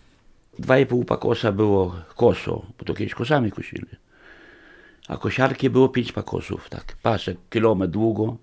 Dwa 0.60 0.80
i 0.80 0.86
pół 0.86 1.06
pakosa 1.06 1.52
było 1.52 1.96
koso, 2.16 2.66
bo 2.80 2.86
to 2.86 2.94
kiedyś 2.94 3.14
kosami 3.14 3.52
kosili. 3.52 3.86
A 5.08 5.18
kosiarki 5.18 5.70
było 5.70 5.90
pięć 5.90 6.12
pakosów, 6.12 6.70
tak. 6.70 6.98
Pasek, 7.02 7.38
kilometr 7.50 7.92
długo. 7.92 8.38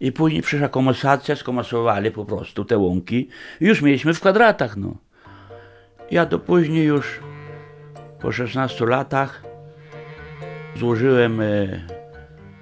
I 0.00 0.12
później 0.12 0.42
przyszła 0.42 0.68
komasacja, 0.68 1.36
skomasowali 1.36 2.10
po 2.10 2.24
prostu 2.24 2.64
te 2.64 2.78
łąki. 2.78 3.28
Już 3.60 3.82
mieliśmy 3.82 4.14
w 4.14 4.20
kwadratach, 4.20 4.76
no. 4.76 4.96
Ja 6.10 6.26
to 6.26 6.38
później 6.38 6.84
już 6.84 7.20
po 8.20 8.32
16 8.32 8.86
latach 8.86 9.42
złożyłem 10.76 11.40
e, 11.40 11.46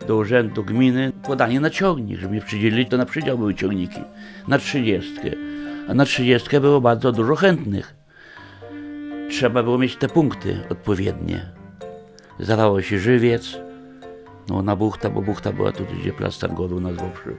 do 0.06 0.16
urzędu 0.16 0.64
gminy 0.64 1.12
podanie 1.26 1.60
na 1.60 1.70
ciągnik, 1.70 2.18
żeby 2.18 2.32
mnie 2.32 2.40
przydzielili, 2.40 2.86
to 2.86 2.96
na 2.96 3.06
przydział 3.06 3.38
były 3.38 3.54
ciągniki, 3.54 4.00
na 4.48 4.58
30. 4.58 5.12
A 5.88 5.94
na 5.94 6.04
30 6.04 6.60
było 6.60 6.80
bardzo 6.80 7.12
dużo 7.12 7.36
chętnych. 7.36 8.03
Trzeba 9.30 9.62
było 9.62 9.78
mieć 9.78 9.96
te 9.96 10.08
punkty 10.08 10.60
odpowiednie. 10.70 11.46
Zdawało 12.40 12.82
się 12.82 12.98
żywiec, 12.98 13.58
no 14.48 14.62
na 14.62 14.76
buchta, 14.76 15.10
bo 15.10 15.22
buchta 15.22 15.52
była 15.52 15.72
tu, 15.72 15.84
gdzie 16.00 16.12
plac 16.12 16.38
targowy 16.38 16.74
u 16.74 16.80
nas 16.80 16.92
w 16.92 16.96
Woprzy. 16.96 17.36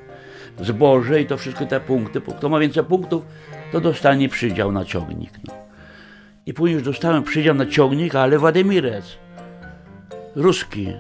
Zboże 0.62 1.22
i 1.22 1.26
to 1.26 1.38
wszystko 1.38 1.66
te 1.66 1.80
punkty. 1.80 2.22
Kto 2.22 2.50
ma 2.50 2.60
więcej 2.60 2.84
punktów, 2.84 3.26
to 3.72 3.82
dostanie 3.82 4.30
przydział 4.30 4.72
na 4.72 4.86
ciągnik. 4.86 5.32
No. 5.48 5.54
I 6.46 6.54
później 6.54 6.74
już 6.74 6.84
dostałem 6.84 7.24
przydział 7.24 7.56
na 7.56 7.66
ciągnik, 7.66 8.16
ale 8.16 8.38
Władimirec. 8.38 9.18
Ruski. 10.36 10.94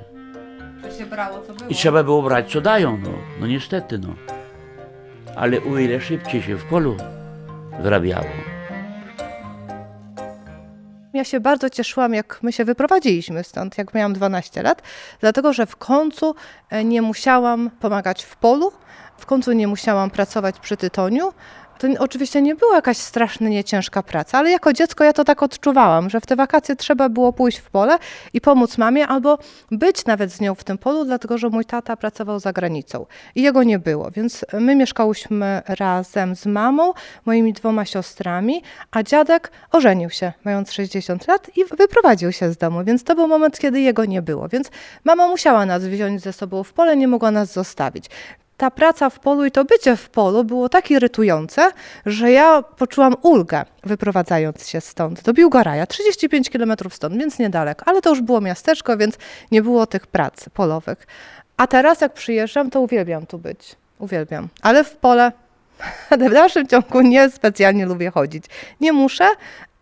Brało. 1.10 1.44
I 1.70 1.76
trzeba 1.76 2.04
było 2.04 2.22
brać, 2.22 2.52
co 2.52 2.62
dają, 2.62 2.98
no. 2.98 3.10
No 3.40 3.48
niestety, 3.48 4.00
no. 4.00 4.16
Ale 5.36 5.58
o 5.58 5.80
ile 5.80 6.02
szybciej 6.02 6.42
się 6.42 6.56
w 6.56 6.66
polu 6.66 6.98
wyrabiało. 7.82 8.55
Ja 11.16 11.24
się 11.24 11.40
bardzo 11.40 11.70
cieszyłam, 11.70 12.14
jak 12.14 12.40
my 12.44 12.52
się 12.52 12.66
wyprowadziliśmy 12.66 13.44
stąd, 13.44 13.78
jak 13.78 13.94
miałam 13.94 14.14
12 14.14 14.64
lat, 14.64 14.82
dlatego 15.20 15.54
że 15.54 15.66
w 15.66 15.76
końcu 15.76 16.36
e, 16.70 16.84
nie 16.84 17.02
musiałam 17.02 17.70
pomagać 17.80 18.24
w 18.24 18.36
polu, 18.36 18.72
w 19.18 19.26
końcu 19.26 19.52
nie 19.52 19.68
musiałam 19.68 20.10
pracować 20.10 20.60
przy 20.60 20.78
tytoniu. 20.78 21.34
To 21.78 21.88
oczywiście 22.00 22.42
nie 22.42 22.56
była 22.56 22.76
jakaś 22.76 22.98
strasznie 22.98 23.50
nieciężka 23.50 24.04
praca, 24.04 24.38
ale 24.38 24.52
jako 24.52 24.74
dziecko 24.74 25.04
ja 25.04 25.14
to 25.14 25.24
tak 25.24 25.44
odczuwałam, 25.44 26.10
że 26.10 26.22
w 26.22 26.26
te 26.26 26.36
wakacje 26.36 26.76
trzeba 26.76 27.10
było 27.10 27.34
pójść 27.34 27.58
w 27.58 27.70
pole 27.70 27.98
i 28.34 28.42
pomóc 28.42 28.78
mamie 28.78 29.08
albo 29.08 29.38
być 29.72 30.06
nawet 30.06 30.32
z 30.32 30.42
nią 30.42 30.56
w 30.56 30.64
tym 30.64 30.78
polu, 30.78 31.06
dlatego 31.06 31.38
że 31.38 31.50
mój 31.50 31.66
tata 31.66 31.98
pracował 31.98 32.40
za 32.40 32.54
granicą 32.54 33.06
i 33.36 33.42
jego 33.42 33.64
nie 33.64 33.80
było, 33.80 34.12
więc 34.12 34.46
my 34.54 34.76
mieszkałyśmy 34.76 35.62
razem 35.68 36.36
z 36.36 36.46
mamą, 36.46 36.94
moimi 37.26 37.54
dwoma 37.54 37.86
siostrami, 37.86 38.64
a 38.92 39.04
dziadek 39.04 39.52
ożenił 39.72 40.10
się, 40.10 40.34
mając 40.44 40.72
60 40.72 41.28
lat 41.28 41.58
i 41.58 41.66
wyprowadził 41.66 42.32
się 42.32 42.52
z 42.52 42.58
domu, 42.58 42.84
więc 42.84 43.04
to 43.04 43.16
był 43.16 43.28
moment, 43.28 43.60
kiedy 43.60 43.82
jego 43.82 44.06
nie 44.06 44.22
było, 44.22 44.50
więc 44.50 44.72
mama 45.04 45.28
musiała 45.28 45.66
nas 45.66 45.86
wziąć 45.86 46.22
ze 46.22 46.34
sobą 46.34 46.64
w 46.64 46.74
pole, 46.74 46.98
nie 46.98 47.08
mogła 47.08 47.32
nas 47.32 47.54
zostawić 47.54 48.10
ta 48.58 48.72
praca 48.72 49.10
w 49.10 49.20
polu 49.20 49.46
i 49.46 49.52
to 49.52 49.66
bycie 49.66 49.96
w 49.96 50.10
polu 50.10 50.44
było 50.44 50.70
tak 50.70 50.92
irytujące, 50.92 51.72
że 52.06 52.32
ja 52.32 52.62
poczułam 52.62 53.16
ulgę 53.22 53.66
wyprowadzając 53.84 54.68
się 54.68 54.82
stąd 54.82 55.22
do 55.22 55.34
Biłgoraja, 55.34 55.88
35 55.88 56.50
km 56.50 56.74
stąd, 56.90 57.18
więc 57.18 57.40
niedaleko, 57.40 57.86
ale 57.88 58.02
to 58.02 58.10
już 58.10 58.22
było 58.22 58.42
miasteczko, 58.42 58.98
więc 58.98 59.18
nie 59.52 59.62
było 59.62 59.88
tych 59.88 60.08
prac 60.08 60.50
polowych. 60.50 61.08
A 61.58 61.68
teraz 61.68 62.02
jak 62.02 62.14
przyjeżdżam, 62.14 62.70
to 62.70 62.82
uwielbiam 62.82 63.26
tu 63.26 63.38
być. 63.38 63.76
Uwielbiam. 64.00 64.48
Ale 64.62 64.84
w 64.84 64.96
pole 64.96 65.32
w 66.30 66.34
dalszym 66.34 66.68
ciągu 66.68 67.02
nie 67.02 67.30
specjalnie 67.30 67.86
lubię 67.86 68.12
chodzić. 68.12 68.46
Nie 68.82 68.94
muszę, 68.94 69.28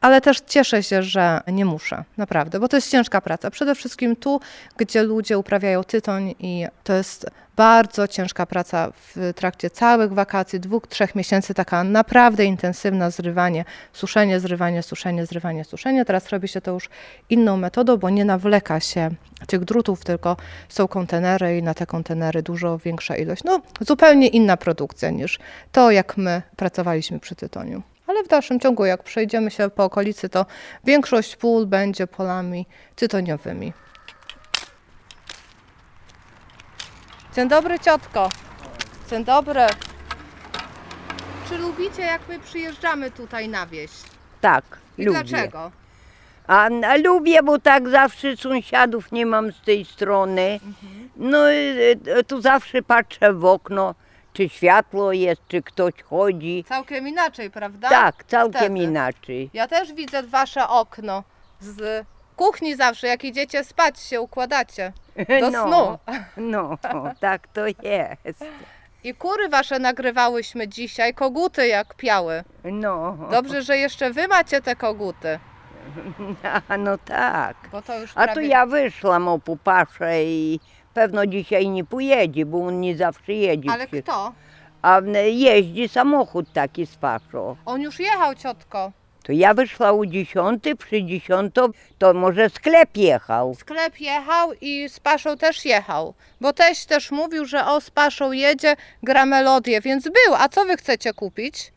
ale 0.03 0.21
też 0.21 0.41
cieszę 0.41 0.83
się, 0.83 1.03
że 1.03 1.41
nie 1.47 1.65
muszę, 1.65 2.03
naprawdę, 2.17 2.59
bo 2.59 2.67
to 2.67 2.77
jest 2.77 2.91
ciężka 2.91 3.21
praca. 3.21 3.51
Przede 3.51 3.75
wszystkim 3.75 4.15
tu, 4.15 4.39
gdzie 4.77 5.03
ludzie 5.03 5.37
uprawiają 5.37 5.83
tytoń 5.83 6.35
i 6.39 6.65
to 6.83 6.93
jest 6.93 7.25
bardzo 7.55 8.07
ciężka 8.07 8.45
praca 8.45 8.91
w 8.91 9.33
trakcie 9.35 9.69
całych 9.69 10.13
wakacji, 10.13 10.59
dwóch, 10.59 10.87
trzech 10.87 11.15
miesięcy, 11.15 11.53
taka 11.53 11.83
naprawdę 11.83 12.45
intensywna 12.45 13.09
zrywanie, 13.09 13.65
suszenie, 13.93 14.39
zrywanie, 14.39 14.83
suszenie, 14.83 15.25
zrywanie, 15.25 15.63
suszenie. 15.63 16.05
Teraz 16.05 16.29
robi 16.29 16.47
się 16.47 16.61
to 16.61 16.71
już 16.71 16.89
inną 17.29 17.57
metodą, 17.57 17.97
bo 17.97 18.09
nie 18.09 18.25
nawleka 18.25 18.79
się 18.79 19.09
tych 19.47 19.65
drutów, 19.65 20.03
tylko 20.03 20.37
są 20.69 20.87
kontenery 20.87 21.57
i 21.57 21.63
na 21.63 21.73
te 21.73 21.85
kontenery 21.85 22.41
dużo 22.41 22.77
większa 22.77 23.15
ilość. 23.15 23.43
No, 23.43 23.61
zupełnie 23.81 24.27
inna 24.27 24.57
produkcja 24.57 25.09
niż 25.09 25.39
to, 25.71 25.91
jak 25.91 26.17
my 26.17 26.41
pracowaliśmy 26.55 27.19
przy 27.19 27.35
tytoniu. 27.35 27.83
Ale 28.07 28.23
w 28.23 28.27
dalszym 28.27 28.59
ciągu, 28.59 28.85
jak 28.85 29.03
przejdziemy 29.03 29.51
się 29.51 29.69
po 29.69 29.83
okolicy, 29.83 30.29
to 30.29 30.45
większość 30.83 31.35
pól 31.35 31.65
będzie 31.65 32.07
polami 32.07 32.65
tytoniowymi. 32.95 33.73
Dzień 37.35 37.49
dobry, 37.49 37.79
ciotko. 37.79 38.29
Dzień 39.09 39.23
dobry. 39.23 39.61
Czy 41.49 41.57
lubicie, 41.57 42.01
jak 42.01 42.21
my 42.29 42.39
przyjeżdżamy 42.39 43.11
tutaj 43.11 43.49
na 43.49 43.67
wieś? 43.67 43.91
Tak, 44.41 44.63
I 44.97 45.05
lubię. 45.05 45.23
dlaczego? 45.23 45.71
A, 46.47 46.69
a 46.87 46.97
lubię, 46.97 47.43
bo 47.43 47.59
tak 47.59 47.89
zawsze 47.89 48.37
sąsiadów 48.37 49.11
nie 49.11 49.25
mam 49.25 49.51
z 49.51 49.61
tej 49.61 49.85
strony. 49.85 50.59
No 51.15 51.51
i 51.51 51.55
e, 52.05 52.23
tu 52.23 52.41
zawsze 52.41 52.81
patrzę 52.81 53.33
w 53.33 53.45
okno, 53.45 53.95
czy 54.33 54.49
światło 54.49 55.13
jest, 55.13 55.41
czy 55.47 55.61
ktoś 55.61 55.93
chodzi. 56.03 56.65
Całkiem 56.67 57.07
inaczej, 57.07 57.51
prawda? 57.51 57.89
Tak, 57.89 58.23
całkiem 58.23 58.61
Wtedy. 58.61 58.83
inaczej. 58.83 59.49
Ja 59.53 59.67
też 59.67 59.93
widzę 59.93 60.23
wasze 60.23 60.67
okno 60.67 61.23
z 61.59 62.05
kuchni 62.35 62.75
zawsze, 62.75 63.07
jak 63.07 63.23
idziecie 63.23 63.63
spać, 63.63 63.99
się 63.99 64.21
układacie 64.21 64.93
do 65.41 65.51
no, 65.51 65.67
snu. 65.67 65.97
No, 66.37 66.77
tak 67.19 67.47
to 67.47 67.67
jest. 67.67 68.45
I 69.03 69.13
kury 69.13 69.49
wasze 69.49 69.79
nagrywałyśmy 69.79 70.67
dzisiaj, 70.67 71.13
koguty 71.13 71.67
jak 71.67 71.93
piały. 71.95 72.43
No, 72.63 73.17
Dobrze, 73.31 73.61
że 73.61 73.77
jeszcze 73.77 74.11
wy 74.11 74.27
macie 74.27 74.61
te 74.61 74.75
koguty, 74.75 75.39
a, 76.67 76.77
no 76.85 76.97
tak. 76.97 77.57
bo 77.71 77.81
to 77.81 77.99
już 77.99 78.11
A 78.15 78.27
to 78.27 78.33
prawie... 78.33 78.47
ja 78.47 78.65
wyszłam 78.65 79.27
o 79.27 79.39
pupasze 79.39 80.23
i 80.23 80.59
pewno 80.93 81.25
dzisiaj 81.25 81.69
nie 81.69 81.83
pojedzie, 81.83 82.45
bo 82.45 82.65
on 82.65 82.79
nie 82.81 82.97
zawsze 82.97 83.33
jedzie. 83.33 83.69
Ale 83.71 83.87
kto? 83.87 84.33
A 84.81 84.97
m, 84.97 85.13
jeździ 85.27 85.87
samochód 85.89 86.45
taki 86.53 86.85
z 86.85 86.95
paszą. 86.95 87.55
On 87.65 87.81
już 87.81 87.99
jechał, 87.99 88.35
ciotko. 88.35 88.91
To 89.23 89.31
ja 89.31 89.53
wyszła 89.53 89.91
o 89.91 90.05
10, 90.05 90.63
przy 90.79 91.03
10 91.03 91.55
to 91.97 92.13
może 92.13 92.49
sklep 92.49 92.97
jechał. 92.97 93.55
Sklep 93.55 93.99
jechał 93.99 94.49
i 94.61 94.89
z 94.89 94.99
Paszą 94.99 95.37
też 95.37 95.65
jechał, 95.65 96.13
bo 96.41 96.53
teś 96.53 96.85
też 96.85 97.11
mówił, 97.11 97.45
że 97.45 97.65
o 97.65 97.81
z 97.81 97.91
Paszą 97.91 98.31
jedzie, 98.31 98.75
gra 99.03 99.25
melodię, 99.25 99.81
więc 99.81 100.03
był. 100.03 100.35
A 100.37 100.49
co 100.49 100.65
wy 100.65 100.77
chcecie 100.77 101.13
kupić? 101.13 101.73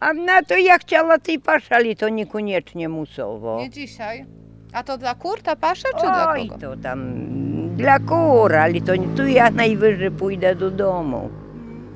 A 0.00 0.12
na 0.12 0.42
to 0.42 0.56
ja 0.56 0.78
chciała 0.78 1.18
tej 1.18 1.38
paszy, 1.40 1.74
ale 1.74 1.94
to 1.94 2.08
niekoniecznie 2.08 2.88
musowo. 2.88 3.58
Nie 3.60 3.70
dzisiaj. 3.70 4.26
A 4.72 4.82
to 4.82 4.98
dla 4.98 5.14
kur 5.14 5.42
ta 5.42 5.56
Pasza, 5.56 5.88
czy 6.00 6.06
dla 6.06 6.28
Oj, 6.30 6.48
kogo? 6.48 6.60
to 6.60 6.82
tam 6.82 7.00
dla 7.80 7.98
kur, 7.98 8.54
ale 8.56 8.80
to 8.80 8.92
tu 9.16 9.26
ja 9.26 9.50
najwyżej 9.50 10.10
pójdę 10.10 10.54
do 10.54 10.70
domu. 10.70 11.30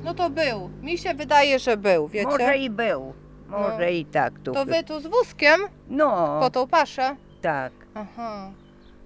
No 0.05 0.14
to 0.14 0.31
był. 0.31 0.71
Mi 0.83 0.99
się 0.99 1.14
wydaje, 1.14 1.59
że 1.59 1.76
był, 1.76 2.09
wiecie? 2.09 2.26
Może 2.29 2.57
i 2.57 2.71
był, 2.71 3.12
może 3.49 3.79
No. 3.79 3.88
i 3.88 4.05
tak 4.05 4.33
tu. 4.45 4.53
To 4.53 4.64
wy 4.64 4.85
tu 4.85 5.00
z 5.00 5.07
wózkiem 5.07 5.61
No, 5.88 6.38
po 6.41 6.50
tą 6.50 6.67
Paszę? 6.69 7.17
tak. 7.43 7.73
Aha. 7.95 8.50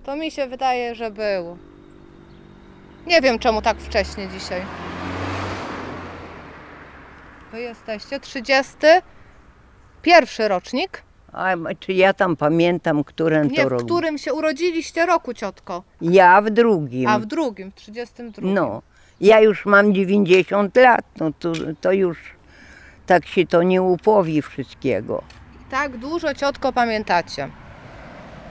To 0.05 0.17
mi 0.17 0.31
się 0.31 0.47
wydaje, 0.47 0.95
że 0.95 1.11
był. 1.11 1.59
Nie 3.07 3.21
wiem 3.21 3.39
czemu 3.39 3.63
tak 3.63 3.79
wcześnie 3.81 4.29
dzisiaj. 4.29 4.63
Wy 7.53 7.61
jesteście 7.61 8.21
30. 8.21 8.73
Pierwszy 10.03 10.49
rocznik? 10.49 11.03
A 11.33 11.55
czy 11.81 11.93
ja 11.93 12.13
tam 12.13 12.37
pamiętam, 12.37 13.05
którym 13.05 13.49
Nie, 13.49 13.57
to 13.57 13.79
w 13.79 13.85
którym 13.85 14.19
się 14.19 14.35
urodziliście 14.35 15.07
roku, 15.07 15.35
ciotko. 15.35 15.83
Ja 16.01 16.43
w 16.43 16.51
drugim. 16.51 17.09
A 17.09 17.19
w 17.19 17.27
drugim, 17.27 17.71
w 17.71 17.75
32. 17.75 18.49
No, 18.51 18.83
ja 19.21 19.41
już 19.41 19.67
mam 19.67 19.95
90 19.95 20.77
lat, 20.77 21.05
no 21.21 21.33
to, 21.39 21.53
to 21.81 21.93
już 21.93 22.19
tak 23.07 23.27
się 23.27 23.47
to 23.47 23.63
nie 23.63 23.83
upowi 23.83 24.43
wszystkiego. 24.43 25.23
Tak 25.71 25.97
dużo, 25.97 26.35
ciotko, 26.35 26.73
pamiętacie. 26.73 27.49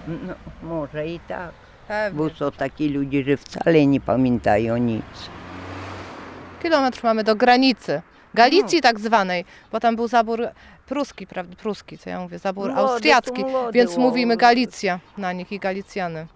No, 0.08 0.34
może 0.63 1.08
i 1.08 1.20
tak, 1.20 1.52
Pewnie. 1.88 2.18
bo 2.18 2.30
są 2.30 2.52
taki 2.52 2.90
ludzie, 2.90 3.24
że 3.24 3.38
wcale 3.38 3.86
nie 3.88 4.02
pamiętają 4.02 4.78
nic. 4.78 5.06
Kilometr 6.63 7.00
mamy 7.04 7.24
do 7.24 7.36
granicy. 7.36 8.02
Galicji 8.34 8.82
tak 8.82 9.00
zwanej, 9.00 9.46
bo 9.72 9.80
tam 9.80 9.96
był 9.96 10.08
zabór 10.08 10.48
pruski, 10.88 11.28
prawda? 11.28 11.56
Pruski, 11.56 11.97
co 11.97 12.10
ja 12.10 12.19
mówię, 12.19 12.39
zabór 12.39 12.69
Młody, 12.69 12.82
austriacki, 12.82 13.45
młody, 13.45 13.71
więc 13.71 13.97
mówimy 13.97 14.38
Galicja 14.38 15.00
na 15.17 15.34
nich 15.34 15.52
i 15.52 15.60
Galicjany. 15.60 16.28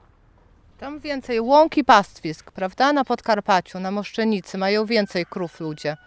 Tam 0.80 1.00
więcej 1.00 1.40
łąki 1.40 1.84
pastwisk, 1.84 2.52
prawda? 2.52 2.94
Na 2.94 3.06
Podkarpaciu, 3.06 3.80
na 3.80 3.92
Moszczenicy 3.92 4.58
mają 4.58 4.86
więcej 4.86 5.26
krów 5.26 5.60
ludzie. 5.60 5.98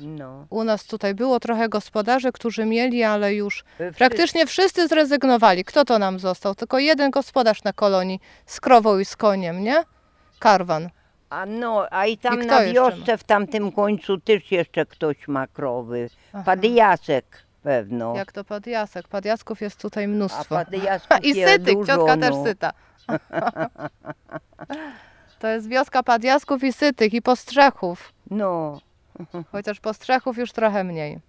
No. 0.00 0.46
U 0.50 0.64
nas 0.64 0.86
tutaj 0.86 1.14
było 1.14 1.40
trochę 1.40 1.68
gospodarzy, 1.68 2.32
którzy 2.32 2.64
mieli, 2.64 3.04
ale 3.04 3.34
już 3.34 3.64
Wszyscy- 3.74 3.98
praktycznie 3.98 4.46
wszyscy 4.46 4.88
zrezygnowali. 4.88 5.64
Kto 5.64 5.84
to 5.84 5.98
nam 5.98 6.18
został? 6.18 6.54
Tylko 6.54 6.78
jeden 6.78 7.10
gospodarz 7.10 7.64
na 7.64 7.72
kolonii 7.72 8.20
z 8.46 8.60
krową 8.60 8.98
i 8.98 9.04
z 9.04 9.16
koniem, 9.16 9.64
nie? 9.64 9.84
Karwan. 10.38 10.90
A 11.30 11.46
no, 11.46 11.86
a 11.90 12.06
i 12.06 12.18
tam 12.18 12.42
I 12.42 12.46
na 12.46 12.64
wiosce 12.64 13.18
w 13.18 13.24
tamtym 13.24 13.72
końcu 13.72 14.20
też 14.20 14.52
jeszcze 14.52 14.86
ktoś 14.86 15.28
ma 15.28 15.46
krowy. 15.46 16.10
Aha. 16.32 16.42
Padjasek 16.46 17.44
pewno. 17.64 18.16
Jak 18.16 18.32
to 18.32 18.44
padjasek? 18.44 19.08
Padjasków 19.08 19.60
jest 19.60 19.80
tutaj 19.80 20.04
A 20.04 20.08
mnóstwo. 20.08 20.54
padjasków 20.54 21.24
I 21.28 21.34
sytyk, 21.34 21.78
dużo, 21.78 21.96
ciotka 21.96 22.16
też 22.16 22.30
no. 22.30 22.44
syta. 22.44 22.72
To 25.38 25.48
jest 25.48 25.68
wioska 25.68 26.02
Padjasków 26.02 26.64
i 26.64 26.72
Sytych 26.72 27.14
i 27.14 27.22
Postrzechów. 27.22 28.12
No, 28.30 28.80
Chociaż 29.52 29.80
Postrzechów 29.80 30.38
już 30.38 30.52
trochę 30.52 30.84
mniej. 30.84 31.20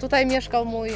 Tutaj 0.00 0.26
mieszkał 0.26 0.66
mój 0.66 0.90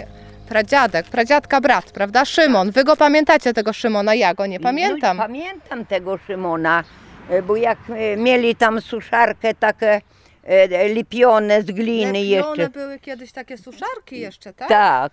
pradziadek, 0.49 1.07
pradziadka 1.07 1.61
brat, 1.61 1.91
prawda? 1.91 2.25
Szymon. 2.25 2.71
Wy 2.71 2.85
go 2.85 2.97
pamiętacie, 2.97 3.55
tego 3.55 3.73
Szymona? 3.73 4.15
Ja 4.15 4.35
go 4.35 4.47
nie 4.47 4.61
pamiętam. 4.61 5.17
No, 5.17 5.23
pamiętam 5.23 5.85
tego 5.87 6.19
Szymona, 6.27 6.85
e, 7.31 7.43
bo 7.43 7.57
jak 7.57 7.79
e, 7.91 8.17
mieli 8.17 8.57
tam 8.57 8.81
suszarkę 8.81 9.55
takie 9.55 10.01
e, 10.45 10.89
lipione 10.89 11.63
z 11.63 11.67
gliny 11.67 12.07
Lepione 12.13 12.21
jeszcze. 12.21 12.69
były 12.71 12.99
kiedyś 12.99 13.33
takie 13.33 13.59
suszarki 13.59 14.21
jeszcze, 14.21 14.53
tak? 14.53 14.69
Tak, 14.69 15.13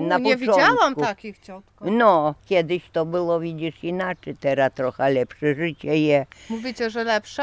U, 0.00 0.06
na 0.06 0.18
nie 0.18 0.36
początku. 0.36 0.60
widziałam 0.60 0.94
takich, 0.94 1.38
ciotko. 1.38 1.84
No, 1.90 2.34
kiedyś 2.46 2.82
to 2.92 3.04
było, 3.04 3.40
widzisz, 3.40 3.74
inaczej, 3.84 4.36
teraz 4.40 4.72
trochę 4.74 5.10
lepsze 5.10 5.54
życie 5.54 5.96
je. 5.98 6.26
Mówicie, 6.50 6.90
że 6.90 7.04
lepsze? 7.04 7.42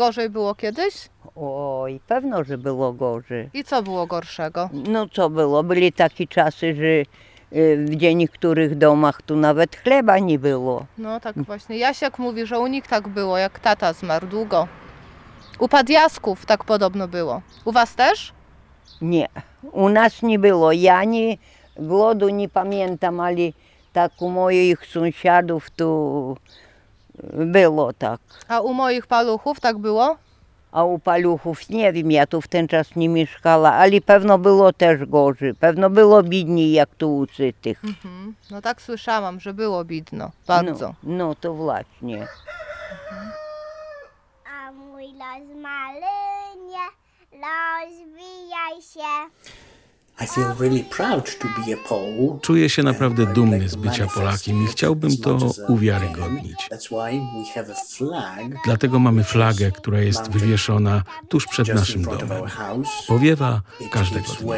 Gorzej 0.00 0.30
było 0.30 0.54
kiedyś? 0.54 0.94
Oj, 1.36 2.00
pewno, 2.06 2.44
że 2.44 2.58
było 2.58 2.92
gorzej. 2.92 3.50
I 3.54 3.64
co 3.64 3.82
było 3.82 4.06
gorszego? 4.06 4.70
No 4.72 5.08
co 5.08 5.30
było, 5.30 5.62
byli 5.62 5.92
takie 5.92 6.26
czasy, 6.26 6.74
że 6.74 6.86
e, 6.86 7.76
w 7.76 8.14
niektórych 8.14 8.78
domach 8.78 9.22
tu 9.22 9.36
nawet 9.36 9.76
chleba 9.76 10.18
nie 10.18 10.38
było. 10.38 10.86
No 10.98 11.20
tak 11.20 11.36
właśnie. 11.42 11.78
Jasiek 11.78 12.18
mówi, 12.18 12.46
że 12.46 12.58
u 12.58 12.66
nich 12.66 12.86
tak 12.86 13.08
było, 13.08 13.38
jak 13.38 13.58
tata 13.58 13.92
zmarł 13.92 14.26
długo. 14.26 14.68
U 15.58 15.68
Padjasków 15.68 16.46
tak 16.46 16.64
podobno 16.64 17.08
było. 17.08 17.42
U 17.64 17.72
was 17.72 17.94
też? 17.94 18.32
Nie, 19.00 19.28
u 19.72 19.88
nas 19.88 20.22
nie 20.22 20.38
było. 20.38 20.72
Ja 20.72 21.04
nie, 21.04 21.36
głodu 21.76 22.28
nie 22.28 22.48
pamiętam, 22.48 23.20
ale 23.20 23.52
tak 23.92 24.12
u 24.22 24.30
moich 24.30 24.86
sąsiadów 24.86 25.70
tu 25.70 26.36
było 27.32 27.92
tak. 27.92 28.20
A 28.48 28.60
u 28.60 28.74
moich 28.74 29.06
paluchów 29.06 29.60
tak 29.60 29.78
było? 29.78 30.16
A 30.72 30.84
u 30.84 30.98
paluchów 30.98 31.68
nie 31.68 31.92
wiem, 31.92 32.10
ja 32.10 32.26
tu 32.26 32.40
w 32.40 32.48
ten 32.48 32.68
czas 32.68 32.96
nie 32.96 33.08
mieszkała, 33.08 33.72
ale 33.72 34.00
pewno 34.00 34.38
było 34.38 34.72
też 34.72 35.06
gorzej. 35.06 35.54
Pewno 35.54 35.90
było 35.90 36.22
biedniej 36.22 36.72
jak 36.72 36.94
tu 36.94 37.16
u 37.16 37.26
sytych. 37.26 37.84
Mhm. 37.84 38.34
No 38.50 38.62
tak 38.62 38.82
słyszałam, 38.82 39.40
że 39.40 39.54
było 39.54 39.84
bidno. 39.84 40.30
Bardzo. 40.46 40.94
No, 41.02 41.14
no 41.16 41.34
to 41.34 41.54
właśnie. 41.54 42.26
A 44.46 44.72
mój 44.72 45.04
los 45.04 45.56
malynie, 45.62 46.84
rozwijaj 47.32 48.82
się. 48.82 49.30
Czuję 52.42 52.70
się 52.70 52.82
naprawdę 52.82 53.26
dumny 53.26 53.68
z 53.68 53.76
bycia 53.76 54.06
Polakiem 54.06 54.64
i 54.64 54.66
chciałbym 54.66 55.16
to 55.16 55.38
uwiarygodnić. 55.68 56.56
can. 56.68 56.78
That's 56.78 56.88
why 56.88 57.20
we 57.20 57.44
have 57.54 57.72
a 57.72 57.74
flag 57.74 58.62
Dlatego 58.64 58.98
mamy 58.98 59.24
flagę, 59.24 59.70
która 59.70 60.00
jest 60.00 60.30
wywieszona 60.30 61.02
tuż 61.28 61.46
przed 61.46 61.68
naszym 61.68 62.02
domem. 62.02 62.42
Powiewa 63.08 63.62
każdego 63.90 64.26
dnia. 64.26 64.56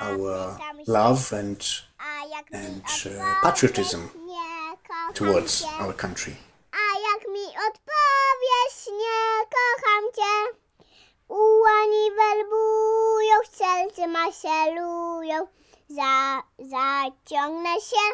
our 0.00 0.58
love 0.86 1.32
and 1.32 1.86
and 2.52 2.82
uh, 3.06 3.42
patriotism 3.42 4.08
towards 5.14 5.64
our 5.80 5.96
country. 5.96 6.32
A 6.72 6.98
jak 7.08 7.28
mi 7.32 7.46
odpowiesz, 7.68 8.86
nie 8.86 9.46
kocham 9.54 10.04
cię. 10.16 10.65
Ułani 11.28 12.10
welbują, 12.16 13.34
strzelcy 13.44 14.06
maszerują, 14.06 15.46
za, 15.88 16.42
zaciągnę 16.58 17.70
się. 17.80 18.04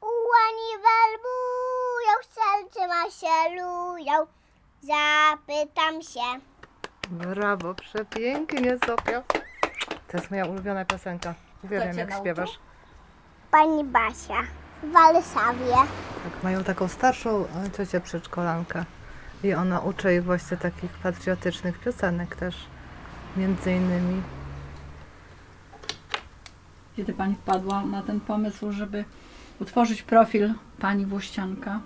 Ułani 0.00 0.70
welbują, 0.88 2.12
strzelcy 2.22 2.88
maszerują, 2.88 4.26
zapytam 4.82 6.02
się. 6.02 6.40
Brawo, 7.10 7.74
przepięknie, 7.74 8.78
Zofia. 8.86 9.22
To 10.08 10.16
jest 10.16 10.30
moja 10.30 10.46
ulubiona 10.46 10.84
piosenka. 10.84 11.34
Uwielbiam, 11.64 11.98
jak 11.98 12.14
śpiewasz. 12.20 12.58
Pani 13.50 13.84
Basia 13.84 14.42
w 14.82 14.92
Warszawie. 14.92 15.74
Tak, 16.24 16.42
mają 16.42 16.64
taką 16.64 16.88
starszą 16.88 17.44
e, 17.44 17.70
ciocię 17.76 18.00
przedszkolankę 18.00 18.84
i 19.44 19.54
ona 19.54 19.80
uczy 19.80 20.14
ich 20.14 20.24
właśnie 20.24 20.56
takich 20.56 20.90
patriotycznych 20.90 21.78
piosenek 21.78 22.36
też, 22.36 22.56
między 23.36 23.72
innymi. 23.72 24.22
Kiedy 26.96 27.12
pani 27.12 27.34
wpadła 27.34 27.84
na 27.84 28.02
ten 28.02 28.20
pomysł, 28.20 28.72
żeby 28.72 29.04
utworzyć 29.60 30.02
profil 30.02 30.54
pani 30.78 31.06
Włościanka? 31.06 31.80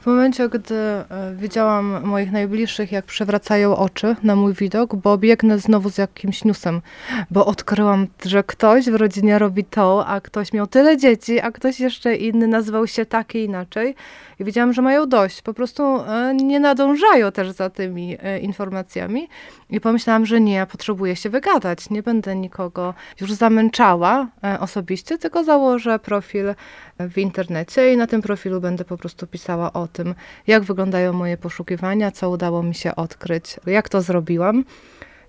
W 0.00 0.06
momencie, 0.06 0.48
gdy 0.48 0.74
e, 0.74 1.04
widziałam 1.36 2.04
moich 2.04 2.32
najbliższych, 2.32 2.92
jak 2.92 3.04
przewracają 3.04 3.76
oczy 3.76 4.16
na 4.22 4.36
mój 4.36 4.54
widok, 4.54 4.96
bo 4.96 5.18
biegnę 5.18 5.58
znowu 5.58 5.90
z 5.90 5.98
jakimś 5.98 6.44
newsem, 6.44 6.82
bo 7.30 7.46
odkryłam, 7.46 8.06
że 8.24 8.44
ktoś 8.44 8.90
w 8.90 8.94
rodzinie 8.94 9.38
robi 9.38 9.64
to, 9.64 10.06
a 10.06 10.20
ktoś 10.20 10.52
miał 10.52 10.66
tyle 10.66 10.96
dzieci, 10.96 11.40
a 11.40 11.50
ktoś 11.50 11.80
jeszcze 11.80 12.16
inny 12.16 12.46
nazywał 12.46 12.86
się 12.86 13.06
tak 13.06 13.34
i 13.34 13.44
inaczej. 13.44 13.94
I 14.40 14.44
wiedziałam, 14.44 14.72
że 14.72 14.82
mają 14.82 15.08
dość, 15.08 15.42
po 15.42 15.54
prostu 15.54 15.82
e, 15.82 16.34
nie 16.34 16.60
nadążają 16.60 17.32
też 17.32 17.50
za 17.50 17.70
tymi 17.70 18.16
e, 18.22 18.38
informacjami. 18.38 19.28
I 19.70 19.80
pomyślałam, 19.80 20.26
że 20.26 20.40
nie, 20.40 20.66
potrzebuję 20.66 21.16
się 21.16 21.30
wygadać, 21.30 21.90
nie 21.90 22.02
będę 22.02 22.36
nikogo 22.36 22.94
już 23.20 23.32
zamęczała 23.32 24.26
e, 24.44 24.60
osobiście, 24.60 25.18
tylko 25.18 25.44
założę 25.44 25.98
profil 25.98 26.54
w 26.98 27.18
internecie 27.18 27.92
i 27.92 27.96
na 27.96 28.06
tym 28.06 28.22
profilu 28.22 28.60
będę 28.60 28.84
po 28.84 28.96
prostu 28.96 29.26
pisała 29.26 29.72
o 29.72 29.88
tym, 29.88 30.14
jak 30.46 30.62
wyglądają 30.62 31.12
moje 31.12 31.36
poszukiwania, 31.36 32.10
co 32.10 32.30
udało 32.30 32.62
mi 32.62 32.74
się 32.74 32.96
odkryć, 32.96 33.56
jak 33.66 33.88
to 33.88 34.02
zrobiłam. 34.02 34.64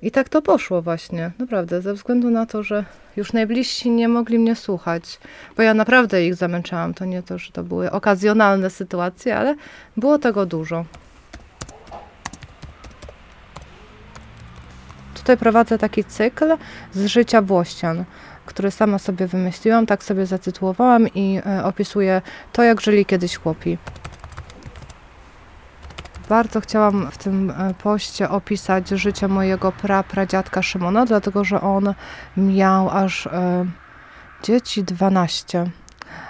I 0.02 0.12
tak 0.12 0.30
to 0.30 0.42
poszło 0.42 0.82
właśnie, 0.82 1.32
naprawdę, 1.40 1.82
ze 1.82 1.94
względu 1.94 2.30
na 2.30 2.46
to, 2.46 2.64
że 2.64 2.86
już 3.18 3.34
najbliżsi 3.34 3.90
nie 3.90 4.08
mogli 4.08 4.40
mnie 4.40 4.56
słuchać, 4.56 5.20
bo 5.58 5.64
ja 5.64 5.74
naprawdę 5.74 6.26
ich 6.26 6.36
zamęczałam. 6.36 6.94
To 6.94 7.06
nie 7.06 7.24
to, 7.24 7.38
że 7.38 7.52
to 7.52 7.64
były 7.64 7.92
okazjonalne 7.92 8.70
sytuacje, 8.70 9.38
ale 9.38 9.56
było 9.98 10.20
tego 10.20 10.46
dużo. 10.46 10.86
Tutaj 15.14 15.38
prowadzę 15.38 15.78
taki 15.78 16.04
cykl 16.04 16.58
z 16.94 17.06
życia 17.06 17.42
Włościan, 17.42 18.04
który 18.46 18.72
sama 18.72 19.00
sobie 19.00 19.28
wymyśliłam, 19.28 19.86
tak 19.86 20.04
sobie 20.04 20.26
zatytułowałam 20.26 21.08
i 21.08 21.42
e, 21.46 21.64
opisuję 21.64 22.22
to, 22.54 22.64
jak 22.64 22.82
żyli 22.82 23.06
kiedyś 23.06 23.38
chłopi. 23.38 23.78
Bardzo 26.32 26.62
chciałam 26.62 27.12
w 27.12 27.18
tym 27.18 27.50
e, 27.50 27.74
poście 27.74 28.30
opisać 28.30 28.90
życie 28.90 29.28
mojego 29.28 29.72
pra, 29.72 30.04
pradziadka 30.04 30.62
Szymona, 30.62 31.06
dlatego 31.06 31.44
że 31.44 31.62
on 31.62 31.94
miał 32.38 32.90
aż 32.90 33.28
e, 33.28 33.66
dzieci 34.44 34.84
12. 34.84 35.70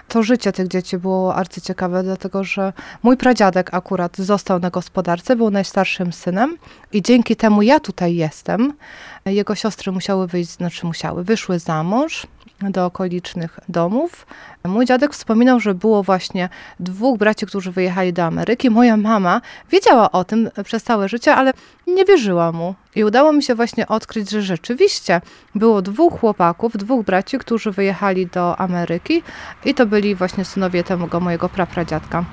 To 0.07 0.23
życie 0.23 0.51
tych 0.51 0.67
dzieci 0.67 0.97
było 0.97 1.35
arcyciekawe, 1.35 2.03
dlatego 2.03 2.43
że 2.43 2.73
mój 3.03 3.17
pradziadek 3.17 3.73
akurat 3.73 4.17
został 4.17 4.59
na 4.59 4.69
gospodarce, 4.69 5.35
był 5.35 5.51
najstarszym 5.51 6.13
synem 6.13 6.57
i 6.91 7.01
dzięki 7.01 7.35
temu 7.35 7.61
ja 7.61 7.79
tutaj 7.79 8.15
jestem. 8.15 8.73
Jego 9.25 9.55
siostry 9.55 9.91
musiały 9.91 10.27
wyjść, 10.27 10.51
znaczy 10.51 10.85
musiały, 10.85 11.23
wyszły 11.23 11.59
za 11.59 11.83
mąż 11.83 12.27
do 12.69 12.85
okolicznych 12.85 13.59
domów. 13.69 14.25
Mój 14.65 14.85
dziadek 14.85 15.13
wspominał, 15.13 15.59
że 15.59 15.73
było 15.73 16.03
właśnie 16.03 16.49
dwóch 16.79 17.17
braci, 17.17 17.45
którzy 17.45 17.71
wyjechali 17.71 18.13
do 18.13 18.23
Ameryki. 18.23 18.69
Moja 18.69 18.97
mama 18.97 19.41
wiedziała 19.71 20.11
o 20.11 20.23
tym 20.23 20.49
przez 20.63 20.83
całe 20.83 21.09
życie, 21.09 21.35
ale 21.35 21.53
nie 21.87 22.05
wierzyła 22.05 22.51
mu. 22.51 22.75
I 22.95 23.03
udało 23.03 23.33
mi 23.33 23.43
się 23.43 23.55
właśnie 23.55 23.87
odkryć, 23.87 24.29
że 24.29 24.41
rzeczywiście 24.41 25.21
było 25.55 25.81
dwóch 25.81 26.19
chłopaków, 26.19 26.77
dwóch 26.77 27.05
braci, 27.05 27.37
którzy 27.37 27.71
wyjechali 27.71 28.27
do 28.27 28.59
Ameryki 28.59 29.23
i 29.65 29.73
to 29.73 29.85
byli 29.85 30.15
właśnie 30.15 30.45
synowie 30.45 30.83
tego 30.83 31.19
mojego 31.19 31.49
prapradziadka. 31.49 32.25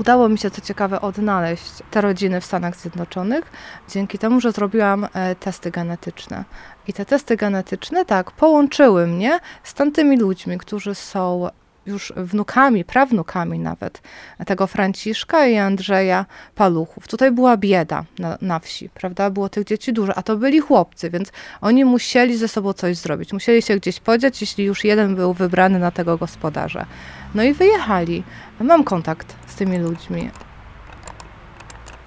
Udało 0.00 0.28
mi 0.28 0.38
się, 0.38 0.50
co 0.50 0.60
ciekawe, 0.60 1.00
odnaleźć 1.00 1.72
te 1.90 2.00
rodziny 2.00 2.40
w 2.40 2.44
Stanach 2.44 2.76
Zjednoczonych 2.76 3.52
dzięki 3.88 4.18
temu, 4.18 4.40
że 4.40 4.52
zrobiłam 4.52 5.08
e, 5.12 5.34
testy 5.34 5.70
genetyczne. 5.70 6.44
I 6.88 6.92
te 6.92 7.04
testy 7.04 7.36
genetyczne, 7.36 8.04
tak, 8.04 8.30
połączyły 8.30 9.06
mnie 9.06 9.38
z 9.62 9.74
tamtymi 9.74 10.16
ludźmi, 10.16 10.58
którzy 10.58 10.94
są 10.94 11.48
już 11.86 12.12
wnukami, 12.16 12.84
prawnukami 12.84 13.58
nawet 13.58 14.02
tego 14.46 14.66
Franciszka 14.66 15.46
i 15.46 15.56
Andrzeja 15.56 16.26
Paluchów. 16.54 17.08
Tutaj 17.08 17.32
była 17.32 17.56
bieda 17.56 18.04
na, 18.18 18.38
na 18.40 18.58
wsi, 18.58 18.88
prawda? 18.88 19.30
Było 19.30 19.48
tych 19.48 19.64
dzieci 19.64 19.92
dużo, 19.92 20.14
a 20.14 20.22
to 20.22 20.36
byli 20.36 20.60
chłopcy, 20.60 21.10
więc 21.10 21.32
oni 21.60 21.84
musieli 21.84 22.36
ze 22.36 22.48
sobą 22.48 22.72
coś 22.72 22.96
zrobić. 22.96 23.32
Musieli 23.32 23.62
się 23.62 23.76
gdzieś 23.76 24.00
podziać, 24.00 24.40
jeśli 24.40 24.64
już 24.64 24.84
jeden 24.84 25.16
był 25.16 25.32
wybrany 25.32 25.78
na 25.78 25.90
tego 25.90 26.18
gospodarza. 26.18 26.86
No 27.34 27.42
i 27.42 27.52
wyjechali. 27.52 28.24
Mam 28.60 28.84
kontakt 28.84 29.36
z 29.46 29.54
tymi 29.54 29.78
ludźmi. 29.78 30.30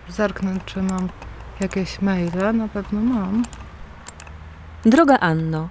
Zerknę, 0.10 0.58
czy 0.66 0.84
mam 0.84 1.10
jakieś 1.60 2.02
maile. 2.02 2.54
Na 2.54 2.68
pewno 2.68 3.02
mam. 3.02 3.44
Droga 4.88 5.20
Anno, 5.20 5.70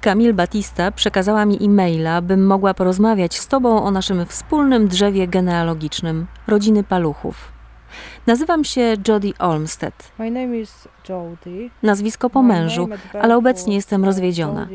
Kamil 0.00 0.34
Batista 0.34 0.90
przekazała 0.90 1.44
mi 1.44 1.64
e-maila, 1.64 2.22
bym 2.22 2.46
mogła 2.46 2.74
porozmawiać 2.74 3.38
z 3.38 3.46
Tobą 3.46 3.84
o 3.84 3.90
naszym 3.90 4.26
wspólnym 4.26 4.88
drzewie 4.88 5.28
genealogicznym 5.28 6.26
rodziny 6.46 6.84
Paluchów. 6.84 7.55
Nazywam 8.26 8.64
się 8.64 8.94
Jodie 9.08 9.32
Olmsted. 9.38 10.12
Nazwisko 11.82 12.30
po 12.30 12.42
mężu, 12.42 12.88
ale 13.22 13.36
obecnie 13.36 13.74
jestem 13.74 14.04
rozwiedziona. 14.04 14.68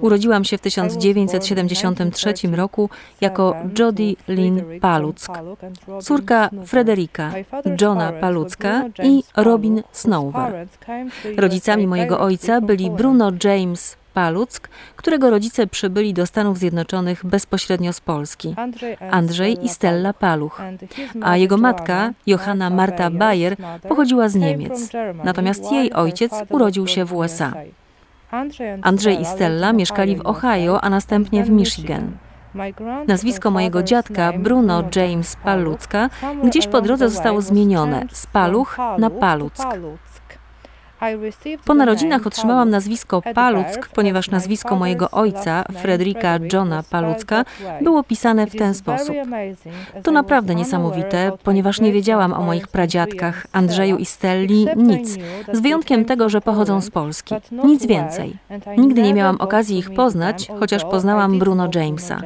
Urodziłam 0.00 0.44
się 0.44 0.58
w 0.58 0.60
1973 0.60 2.34
roku 2.52 2.90
jako 3.20 3.56
Jodie 3.78 4.14
Lynn 4.28 4.80
Paluck, 4.80 5.18
córka 6.00 6.50
Frederika, 6.66 7.32
Johna 7.80 8.12
Palucka 8.12 8.84
i 9.02 9.22
Robin 9.36 9.82
Snower. 9.92 10.66
Rodzicami 11.36 11.86
mojego 11.86 12.20
ojca 12.20 12.60
byli 12.60 12.90
Bruno 12.90 13.32
James 13.44 13.96
Paluck, 14.14 14.68
którego 14.96 15.30
rodzice 15.30 15.66
przybyli 15.66 16.14
do 16.14 16.26
Stanów 16.26 16.58
Zjednoczonych 16.58 17.26
bezpośrednio 17.26 17.92
z 17.92 18.00
Polski. 18.00 18.54
Andrzej 19.10 19.64
i 19.64 19.68
Stella 19.68 20.12
Paluch, 20.12 20.62
a 21.22 21.36
jego 21.36 21.56
matka, 21.56 22.12
Johanna 22.26 22.70
Marta 22.70 23.10
Bayer, 23.10 23.56
pochodziła 23.88 24.28
z 24.28 24.34
Niemiec. 24.34 24.90
Natomiast 25.24 25.72
jej 25.72 25.92
ojciec 25.92 26.32
urodził 26.50 26.86
się 26.86 27.04
w 27.04 27.14
USA. 27.14 27.52
Andrzej 28.82 29.20
i 29.20 29.24
Stella 29.24 29.72
mieszkali 29.72 30.16
w 30.16 30.26
Ohio, 30.26 30.80
a 30.84 30.90
następnie 30.90 31.44
w 31.44 31.50
Michigan. 31.50 32.12
Nazwisko 33.06 33.50
mojego 33.50 33.82
dziadka, 33.82 34.32
Bruno 34.32 34.84
James 34.96 35.36
Palucka, 35.44 36.10
gdzieś 36.44 36.66
po 36.66 36.80
drodze 36.80 37.08
zostało 37.10 37.40
zmienione 37.40 38.06
z 38.12 38.26
Paluch 38.26 38.76
na 38.98 39.10
Paluck. 39.10 39.56
Po 41.64 41.74
narodzinach 41.74 42.26
otrzymałam 42.26 42.70
nazwisko 42.70 43.22
Paluck, 43.34 43.88
ponieważ 43.94 44.30
nazwisko 44.30 44.76
mojego 44.76 45.10
ojca, 45.10 45.64
Fredrika 45.72 46.38
Johna 46.52 46.82
Palucka, 46.90 47.44
było 47.80 48.02
pisane 48.02 48.46
w 48.46 48.56
ten 48.56 48.74
sposób. 48.74 49.16
To 50.02 50.10
naprawdę 50.10 50.54
niesamowite, 50.54 51.32
ponieważ 51.42 51.80
nie 51.80 51.92
wiedziałam 51.92 52.32
o 52.32 52.42
moich 52.42 52.68
pradziadkach, 52.68 53.46
Andrzeju 53.52 53.96
i 53.96 54.06
Stelli, 54.06 54.66
nic, 54.76 55.18
z 55.52 55.60
wyjątkiem 55.60 56.04
tego, 56.04 56.28
że 56.28 56.40
pochodzą 56.40 56.80
z 56.80 56.90
Polski. 56.90 57.34
Nic 57.64 57.86
więcej. 57.86 58.36
Nigdy 58.78 59.02
nie 59.02 59.14
miałam 59.14 59.36
okazji 59.36 59.78
ich 59.78 59.94
poznać, 59.94 60.48
chociaż 60.60 60.84
poznałam 60.84 61.38
Bruno 61.38 61.68
Jamesa. 61.74 62.20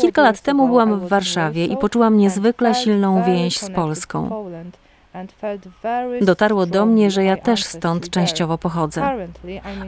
Kilka 0.00 0.22
lat 0.22 0.40
temu 0.40 0.68
byłam 0.68 1.00
w 1.00 1.08
Warszawie 1.08 1.64
i 1.64 1.76
poczułam 1.76 2.18
niezwykle 2.18 2.74
silną 2.74 3.22
więź 3.22 3.58
z 3.58 3.70
Polską. 3.70 4.46
Dotarło 6.22 6.66
do 6.66 6.86
mnie, 6.86 7.10
że 7.10 7.24
ja 7.24 7.36
też 7.36 7.64
stąd 7.64 8.10
częściowo 8.10 8.58
pochodzę. 8.58 9.28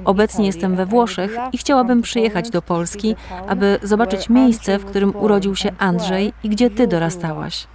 Obecnie 0.05 0.47
jestem 0.47 0.77
we 0.77 0.87
Włoszech 0.87 1.37
i 1.53 1.59
chciałabym 1.59 2.03
przyjechać 2.03 2.51
do 2.51 2.62
Polski, 2.62 3.17
aby 3.49 3.79
zobaczyć 3.83 4.29
miejsce, 4.29 4.79
w 4.79 4.85
którym 4.85 5.17
urodził 5.17 5.57
się 5.57 5.71
Andrzej 5.79 6.33
i 6.45 6.49
gdzie 6.49 6.71
ty 6.71 6.87
dorastałaś. 6.87 7.67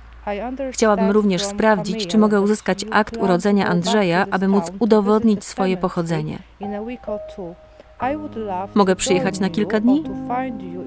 Chciałabym 0.71 1.11
również 1.11 1.43
sprawdzić, 1.43 2.07
czy 2.07 2.17
mogę 2.17 2.41
uzyskać 2.41 2.85
akt 2.91 3.17
urodzenia 3.17 3.67
Andrzeja, 3.67 4.25
aby 4.31 4.47
móc 4.47 4.71
udowodnić 4.79 5.43
swoje 5.45 5.77
pochodzenie. 5.77 6.39
Mogę 8.75 8.95
przyjechać 8.95 9.39
na 9.39 9.49
kilka 9.49 9.79
dni? 9.79 10.03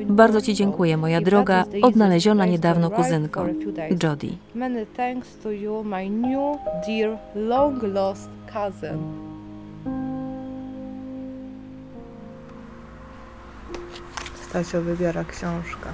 Bardzo 0.07 0.41
Ci 0.41 0.55
dziękuję, 0.55 0.97
moja 0.97 1.21
droga, 1.21 1.65
odnaleziona 1.83 2.47
niedawno 2.47 2.91
kuzynko, 2.91 3.47
Jody. 4.03 4.29
Stasio 14.49 14.83
wybiera 14.83 15.25
książkę. 15.25 15.91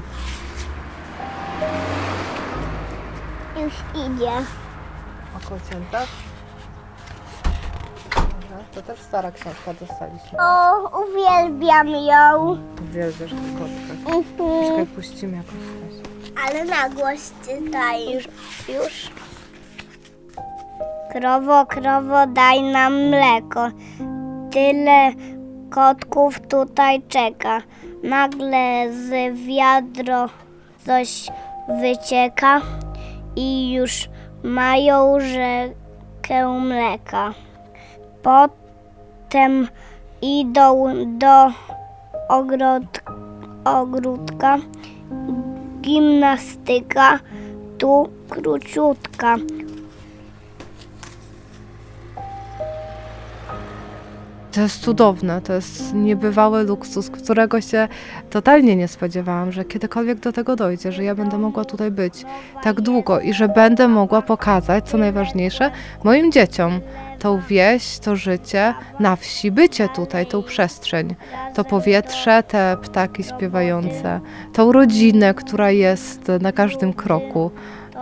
Już 3.57 3.75
idzie. 3.94 4.31
O 5.37 5.48
kociętach? 5.48 6.09
Aha, 8.55 8.62
To 8.75 8.83
też 8.83 9.01
stara 9.01 9.31
książka 9.33 9.75
dostaliśmy. 9.81 10.38
O, 10.41 11.03
uwielbiam 11.03 11.88
ją. 11.88 12.59
Uwielbiasz 12.91 13.31
tę 13.31 13.37
kotkę. 13.59 14.19
Mhm. 14.19 14.25
Czekaj, 14.69 14.87
puścimy 14.87 15.37
jakąś 15.37 15.53
Stasię. 15.55 16.35
Ale 16.49 16.65
na 16.65 16.88
głos 16.88 17.33
czytaj. 17.47 18.15
Już, 18.15 18.29
już. 18.69 19.11
Krowo, 21.12 21.67
krowo, 21.67 22.27
daj 22.27 22.62
nam 22.62 22.95
mleko. 23.09 23.69
Tyle 24.53 25.12
kotków 25.71 26.41
tutaj 26.41 27.03
czeka. 27.09 27.62
Nagle 28.03 28.93
z 28.93 29.38
wiadro 29.47 30.29
coś 30.87 31.27
wycieka 31.81 32.61
i 33.37 33.73
już 33.73 34.09
mają 34.43 35.21
rzekę 35.21 36.49
mleka. 36.61 37.35
Potem 38.23 39.69
idą 40.23 40.95
do 41.19 41.53
ogród, 42.29 43.01
ogródka 43.65 44.59
gimnastyka 45.83 47.19
tu 47.79 48.09
króciutka. 48.29 49.37
To 54.53 54.61
jest 54.61 54.81
cudowne, 54.81 55.41
to 55.41 55.53
jest 55.53 55.95
niebywały 55.95 56.62
luksus, 56.62 57.11
którego 57.11 57.61
się 57.61 57.88
totalnie 58.31 58.77
nie 58.77 58.88
spodziewałam, 58.88 59.53
że 59.53 59.65
kiedykolwiek 59.65 60.19
do 60.19 60.33
tego 60.33 60.57
dojdzie, 60.57 60.93
że 60.93 61.05
ja 61.05 61.15
będę 61.15 61.38
mogła 61.38 61.65
tutaj 61.65 61.91
być 61.91 62.25
tak 62.62 62.81
długo 62.81 63.21
i 63.21 63.35
że 63.35 63.49
będę 63.49 63.88
mogła 63.88 64.23
pokazać, 64.23 64.88
co 64.88 64.99
najważniejsze, 64.99 65.71
moim 66.05 66.33
dzieciom 66.33 66.81
tą 67.19 67.41
wieś, 67.41 67.99
to 67.99 68.17
życie 68.17 68.75
na 69.01 69.17
wsi, 69.17 69.51
bycie 69.51 69.88
tutaj, 69.88 70.27
tą 70.27 70.43
przestrzeń, 70.43 71.15
to 71.55 71.65
powietrze, 71.65 72.43
te 72.43 72.77
ptaki 72.83 73.25
śpiewające, 73.25 74.21
tą 74.53 74.73
rodzinę, 74.73 75.35
która 75.35 75.71
jest 75.71 76.29
na 76.41 76.53
każdym 76.53 76.93
kroku 76.93 77.51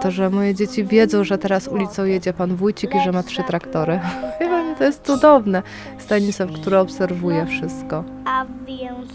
to, 0.03 0.11
że 0.11 0.31
moje 0.31 0.55
dzieci 0.55 0.85
wiedzą, 0.85 1.25
że 1.25 1.39
teraz 1.39 1.69
ulicą 1.69 2.05
jedzie 2.05 2.33
pan 2.33 2.57
Wójcik 2.57 2.95
i 2.95 3.01
że 3.01 3.13
ma 3.13 3.23
trzy 3.23 3.43
traktory. 3.43 4.01
Chyba 4.39 4.75
to 4.75 4.85
jest 4.85 5.07
cudowne. 5.07 5.63
Stanisław, 5.99 6.53
który 6.53 6.79
obserwuje 6.79 7.47
wszystko. 7.47 8.05
A 8.25 8.47
więc 8.67 9.11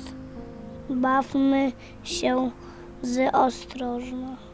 bawmy 0.89 1.71
się 2.04 2.52
z 3.02 3.36
ostrożnością. 3.36 4.45